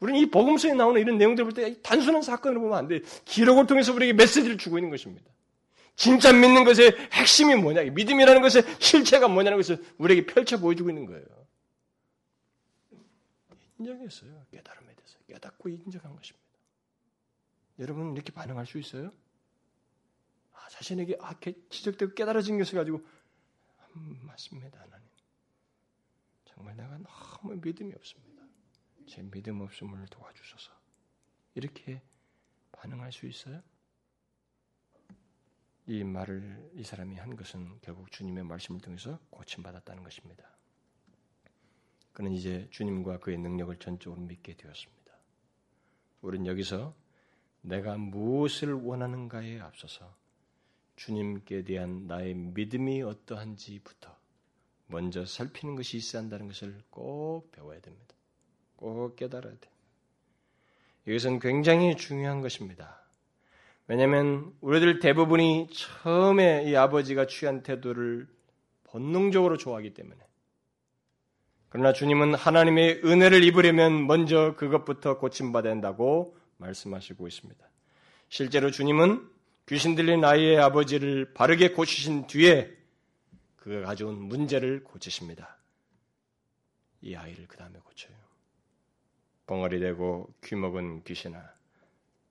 [0.00, 3.00] 우리는 이 복음서에 나오는 이런 내용들 볼 때 단순한 사건을 보면 안 돼.
[3.24, 5.24] 기록을 통해서 우리에게 메시지를 주고 있는 것입니다.
[5.94, 11.22] 진짜 믿는 것의 핵심이 뭐냐, 믿음이라는 것의 실체가 뭐냐는 것을 우리에게 펼쳐 보여주고 있는 거예요.
[13.82, 14.46] 인정했어요.
[14.50, 15.18] 깨달음에 대해서.
[15.26, 16.46] 깨닫고 인정한 것입니다.
[17.78, 19.12] 여러분 이렇게 반응할 수 있어요?
[20.52, 21.34] 아, 자신에게 아,
[21.70, 23.04] 지적되고 깨달아진 것을 가지고
[23.96, 25.06] 음, 맞습니다, 하나님.
[26.44, 28.42] 정말 내가 너무 믿음이 없습니다.
[29.06, 30.72] 제 믿음 없음을 도와주셔서
[31.54, 32.00] 이렇게
[32.70, 33.62] 반응할 수 있어요?
[35.86, 40.56] 이 말을 이 사람이 한 것은 결국 주님의 말씀을 통해서 고침받았다는 것입니다.
[42.12, 45.12] 그는 이제 주님과 그의 능력을 전적으로 믿게 되었습니다.
[46.20, 46.94] 우리는 여기서
[47.62, 50.14] 내가 무엇을 원하는가에 앞서서
[50.96, 54.14] 주님께 대한 나의 믿음이 어떠한지부터
[54.86, 58.14] 먼저 살피는 것이 있어야 한다는 것을 꼭 배워야 됩니다.
[58.76, 59.70] 꼭 깨달아야 돼.
[61.06, 63.02] 이것은 굉장히 중요한 것입니다.
[63.88, 68.28] 왜냐하면 우리들 대부분이 처음에 이 아버지가 취한 태도를
[68.84, 70.20] 본능적으로 좋아하기 때문에
[71.72, 77.66] 그러나 주님은 하나님의 은혜를 입으려면 먼저 그것부터 고침받아야 한다고 말씀하시고 있습니다.
[78.28, 79.26] 실제로 주님은
[79.66, 82.70] 귀신 들린 아이의 아버지를 바르게 고치신 뒤에
[83.56, 85.56] 그가 가져온 문제를 고치십니다.
[87.00, 88.14] 이 아이를 그 다음에 고쳐요.
[89.46, 91.42] 벙어리 되고 귀먹은 귀신아,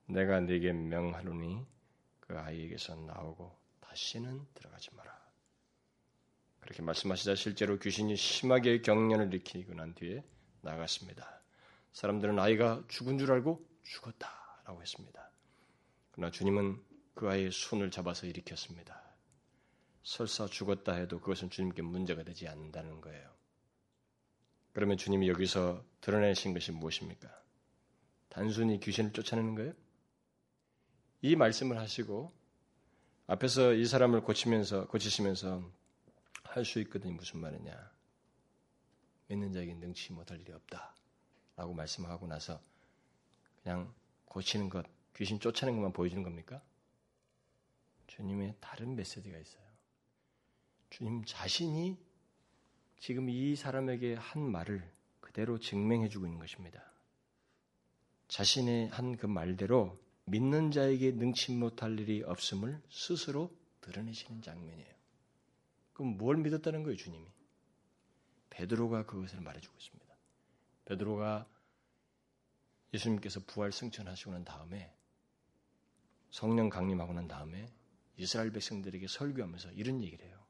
[0.05, 1.65] 내가 네게 명하노니
[2.19, 5.20] 그 아이에게서 나오고 다시는 들어가지 마라.
[6.71, 10.23] 그렇게 말씀하시자 실제로 귀신이 심하게 경련을 일으키고 난 뒤에
[10.61, 11.41] 나갔습니다.
[11.91, 15.29] 사람들은 아이가 죽은 줄 알고 죽었다라고 했습니다.
[16.11, 16.81] 그러나 주님은
[17.13, 19.03] 그 아이의 손을 잡아서 일으켰습니다.
[20.03, 23.29] 설사 죽었다 해도 그것은 주님께 문제가 되지 않는다는 거예요.
[24.71, 27.29] 그러면 주님이 여기서 드러내신 것이 무엇입니까?
[28.29, 29.73] 단순히 귀신을 쫓아내는 거예요?
[31.21, 32.31] 이 말씀을 하시고
[33.27, 35.80] 앞에서 이 사람을 고치면서 고치시면서
[36.51, 37.13] 할 수 있거든요.
[37.13, 37.91] 무슨 말이냐?
[39.27, 40.93] 믿는 자에게 능치 못할 일이 없다
[41.55, 42.61] 라고 말씀하고 나서
[43.63, 43.93] 그냥
[44.25, 44.85] 고치는 것,
[45.15, 46.61] 귀신 쫓아내는 것만 보여주는 겁니까?
[48.07, 49.63] 주님의 다른 메시지가 있어요.
[50.89, 51.97] 주님 자신이
[52.99, 54.91] 지금 이 사람에게 한 말을
[55.21, 56.83] 그대로 증명해주고 있는 것입니다.
[58.27, 65.00] 자신의 한 그 말대로 믿는 자에게 능치 못할 일이 없음을 스스로 드러내시는 장면이에요.
[66.01, 67.27] 그럼 뭘 믿었다는 거예요, 주님이?
[68.49, 70.15] 베드로가 그것을 말해주고 있습니다.
[70.85, 71.47] 베드로가
[72.91, 74.91] 예수님께서 부활 승천하시고 난 다음에
[76.31, 77.71] 성령 강림하고 난 다음에
[78.17, 80.43] 이스라엘 백성들에게 설교하면서 이런 얘기를 해요.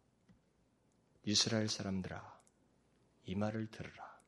[1.26, 2.40] 이스라엘 사람들아,
[3.26, 4.22] 이 말을 들으라.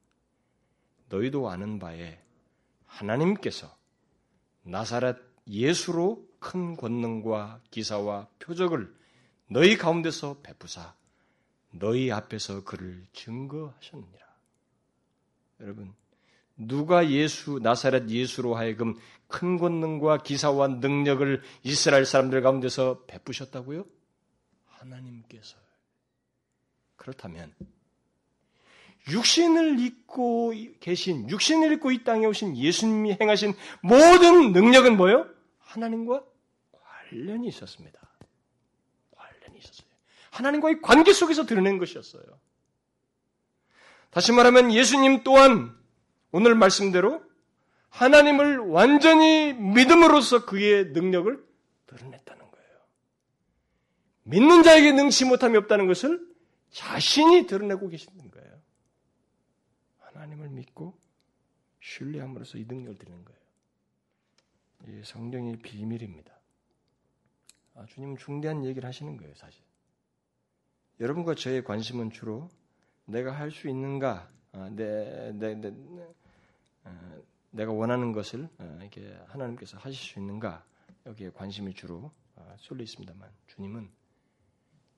[1.08, 2.22] 너희도 아는 바에
[2.86, 3.74] 하나님께서
[4.64, 5.18] 나사렛
[5.48, 8.94] 예수로 큰 권능과 기사와 표적을
[9.48, 10.94] 너희 가운데서 베푸사
[11.74, 14.24] 너희 앞에서 그를 증거하셨느니라.
[15.62, 15.94] 여러분,
[16.56, 18.96] 누가 예수 나사렛 예수로 하여금
[19.28, 23.86] 큰 권능과 기사와 능력을 이스라엘 사람들 가운데서 베푸셨다고요?
[24.68, 25.58] 하나님께서.
[26.96, 27.54] 그렇다면
[29.10, 35.28] 육신을 입고 계신 육신을 입고 이 땅에 오신 예수님이 행하신 모든 능력은 뭐요?
[35.60, 36.24] 하나님과
[36.72, 38.00] 관련이 있었습니다.
[40.34, 42.24] 하나님과의 관계 속에서 드러낸 것이었어요.
[44.10, 45.76] 다시 말하면 예수님 또한
[46.32, 47.24] 오늘 말씀대로
[47.90, 51.46] 하나님을 완전히 믿음으로써 그의 능력을
[51.86, 52.80] 드러냈다는 거예요.
[54.24, 56.20] 믿는 자에게 능치 못함이 없다는 것을
[56.72, 58.62] 자신이 드러내고 계시는 거예요.
[60.00, 60.98] 하나님을 믿고
[61.80, 63.40] 신뢰함으로써 이 능력을 드리는 거예요.
[64.88, 66.34] 이 성경의 비밀입니다.
[67.76, 69.62] 아, 주님은 중대한 얘기를 하시는 거예요, 사실.
[71.04, 72.50] 여러분과 저의 관심은 주로
[73.04, 75.74] 내가 할 수 있는가, 아, 내, 내, 내,
[76.86, 80.66] 아, 내가 원하는 것을 아, 이렇게 하나님께서 하실 수 있는가
[81.06, 83.92] 여기에 관심이 주로 아, 쏠려 있습니다만 주님은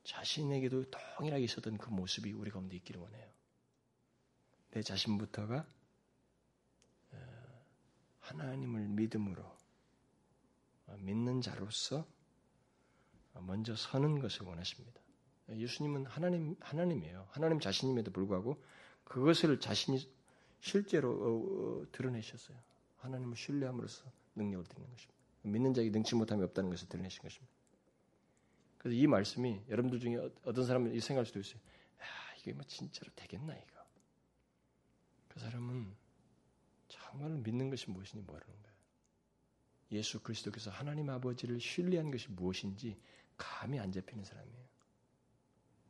[0.03, 3.27] 자신에게도 동일하게 있었던 그 모습이 우리 가운데 있기를 원해요.
[4.69, 5.65] 내 자신부터가
[7.13, 7.17] 어,
[8.19, 9.41] 하나님을 믿음으로
[10.85, 12.05] 어, 믿는 자로서
[13.39, 15.04] 먼저 서는 것을 원하십니다.
[15.49, 17.27] 예수님은 하나님 하나님이에요.
[17.31, 18.61] 하나님 자신임에도 불구하고
[19.03, 20.09] 그것을 자신이
[20.59, 22.57] 실제로 어, 어, 드러내셨어요.
[22.97, 24.03] 하나님을 신뢰함으로써
[24.35, 25.13] 능력을 드리는 것입니다.
[25.43, 27.53] 믿는 자에게 능치 못함이 없다는 것을 드러내신 것입니다.
[28.79, 31.59] 그래서 이 말씀이 여러분들 중에 어, 어떤 사람은 이 생각할 수도 있어요.
[32.01, 32.05] 야,
[32.39, 33.85] 이게 뭐 진짜로 되겠나 이거.
[35.27, 35.93] 그 사람은
[36.87, 38.75] 정말로 믿는 것이 무엇인지 모르는 거예요.
[39.91, 42.99] 예수 그리스도께서 하나님 아버지를 신뢰한 것이 무엇인지
[43.37, 44.74] 감이 안 잡히는 사람이에요.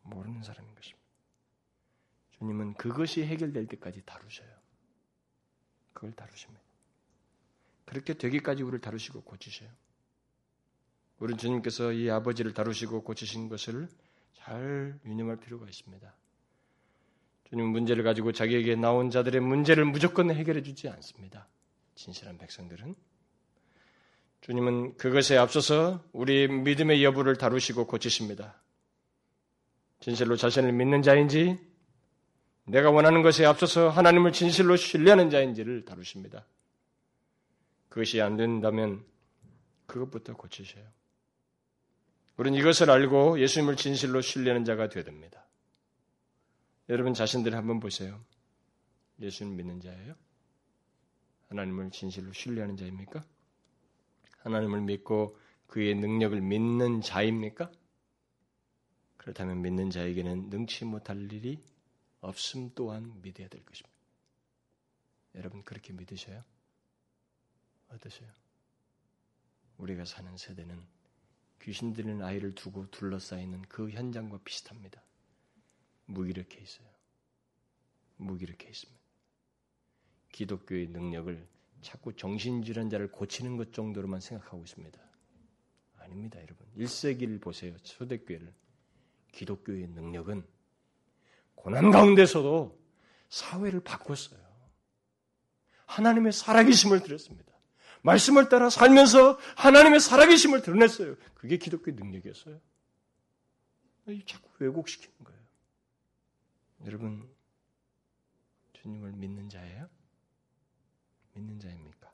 [0.06, 1.06] 모르는 사람인 것입니다.
[2.38, 4.50] 주님은 그것이 해결될 때까지 다루셔요.
[5.94, 6.62] 그걸 다루십니다.
[7.86, 9.70] 그렇게 되기까지 우리를 다루시고 고치셔요.
[11.20, 13.88] 우리 주님께서 이 아버지를 다루시고 고치신 것을
[14.34, 16.14] 잘 유념할 필요가 있습니다.
[17.50, 21.48] 주님 문제를 가지고 자기에게 나온 자들의 문제를 무조건 해결해 주지 않습니다.
[21.94, 22.96] 진실한 백성들은
[24.42, 28.62] 주님은 그것에 앞서서 우리 믿음의 여부를 다루시고 고치십니다.
[30.06, 31.58] 진실로 자신을 믿는 자인지
[32.66, 36.46] 내가 원하는 것에 앞서서 하나님을 진실로 신뢰하는 자인지를 다루십니다.
[37.90, 39.04] 그것이 안 된다면
[39.88, 40.86] 그것부터 고치셔요.
[42.38, 45.44] 우리는 이것을 알고 예수님을 진실로 신뢰하는 자가 되어야 됩니다.
[46.88, 48.24] 여러분 자신들 한번 보세요.
[49.20, 50.14] 예수님 믿는 자예요?
[51.50, 53.26] 하나님을 진실로 신뢰하는 자입니까?
[54.44, 57.72] 하나님을 믿고 그의 능력을 믿는 자입니까?
[59.26, 61.60] 그렇다면 믿는 자에게는 능치 못할 일이
[62.22, 63.98] 없음 또한 믿어야 될 것입니다.
[65.34, 66.44] 여러분 그렇게 믿으셔요?
[67.90, 68.30] 어떠세요?
[69.80, 70.80] 우리가 사는 세대는
[71.60, 75.02] 귀신 들리는 아이를 두고 둘러싸이는 그 현장과 비슷합니다.
[76.06, 76.88] 무기력해 있어요.
[78.18, 79.02] 무기력해 있습니다.
[80.34, 81.48] 기독교의 능력을
[81.82, 85.00] 자꾸 정신질환자를 고치는 것 정도로만 생각하고 있습니다.
[85.98, 86.68] 아닙니다, 여러분.
[86.78, 87.76] 1세기를 보세요.
[87.80, 88.65] 초대교회를.
[89.36, 90.46] 기독교의 능력은
[91.56, 92.80] 고난 가운데서도
[93.30, 94.44] 사회를 바꿨어요.
[95.86, 97.54] 하나님의 살아계심을 드렸습니다.
[98.02, 101.16] 말씀을 따라 살면서 하나님의 살아계심을 드러냈어요.
[101.34, 102.60] 그게 기독교의 능력이었어요.
[104.26, 105.42] 자꾸 왜곡시키는 거예요.
[106.86, 107.28] 여러분,
[108.74, 109.90] 주님을 믿는 자예요?
[111.34, 112.14] 믿는 자입니까?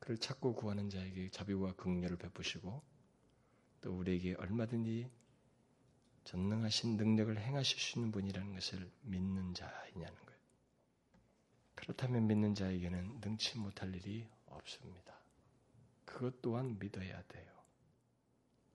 [0.00, 2.82] 그를 찾고 구하는 자에게 자비와 긍휼을 베푸시고
[3.82, 5.08] 또 우리에게 얼마든지
[6.24, 10.40] 전능하신 능력을 행하실 수 있는 분이라는 것을 믿는 자이냐는 거예요.
[11.74, 15.18] 그렇다면 믿는 자에게는 능치 못할 일이 없습니다.
[16.04, 17.50] 그것 또한 믿어야 돼요.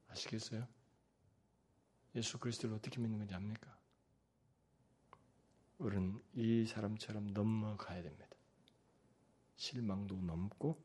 [0.08, 0.68] 아시겠어요?
[2.16, 3.78] 예수 그리스도를 어떻게 믿는 건지 압니까?
[5.78, 8.36] 우리는 이 사람처럼 넘어가야 됩니다.
[9.58, 10.82] 실망도 넘고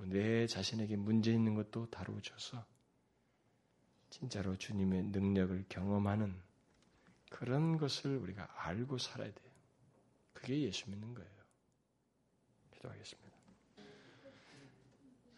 [0.00, 2.66] 내 자신에게 문제 있는 것도 다루어줘서
[4.14, 6.36] 진짜로 주님의 능력을 경험하는
[7.30, 9.50] 그런 것을 우리가 알고 살아야 돼요.
[10.32, 11.30] 그게 예수 믿는 거예요.
[12.74, 13.36] 기도하겠습니다.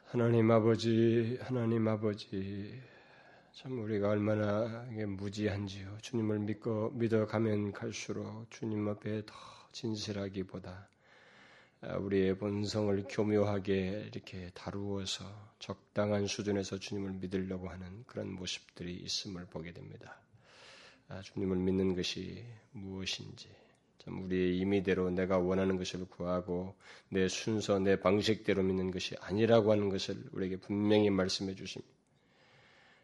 [0.05, 2.79] 하나님 아버지, 하나님 아버지,
[3.55, 5.97] 참 우리가 얼마나 무지한지요.
[6.03, 9.35] 주님을 믿고 믿어가면 갈수록 주님 앞에 더
[9.73, 10.96] 진실하기보다 아,
[11.95, 15.25] 우리의 본성을 교묘하게 이렇게 다루어서
[15.61, 20.19] 적당한 수준에서 주님을 믿으려고 하는 그런 모습들이 있음을 보게 됩니다.
[21.09, 23.49] 아, 주님을 믿는 것이 무엇인지,
[23.99, 26.75] 참 우리의 임의대로 내가 원하는 것을 구하고
[27.09, 31.95] 내 순서, 내 방식대로 믿는 것이 아니라고 하는 것을 우리에게 분명히 말씀해 주십니다.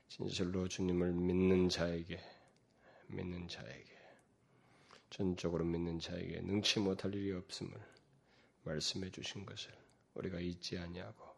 [0.09, 2.21] 진실로 주님을 믿는 자에게
[3.07, 3.93] 믿는 자에게
[5.11, 7.92] 전적으로 믿는 자에게 능치 못할 일이 없음을
[8.65, 9.73] 말씀해 주신 것을
[10.15, 11.33] 우리가 잊지 아니하고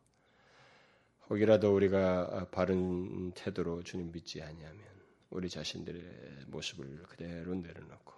[1.31, 4.85] 혹이라도 우리가 바른 태도로 주님 믿지 아니하면
[5.31, 8.13] 우리 자신들의 모습을 그대로 내려놓고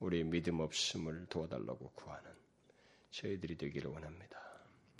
[0.00, 2.30] 우리 믿음 없음을 도와달라고 구하는
[3.10, 4.40] 저희들이 되기를 원합니다.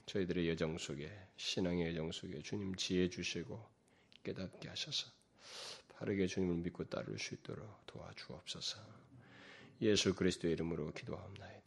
[0.06, 3.64] 저희들의 여정 속에 신앙의 여정 속에 주님 지혜 주시고
[4.22, 5.10] 깨닫게 하셔서
[5.94, 8.78] 바르게 주님을 믿고 따를 수 있도록 도와주옵소서.
[9.82, 11.59] 예수 그리스도의 이름으로 기도합니다.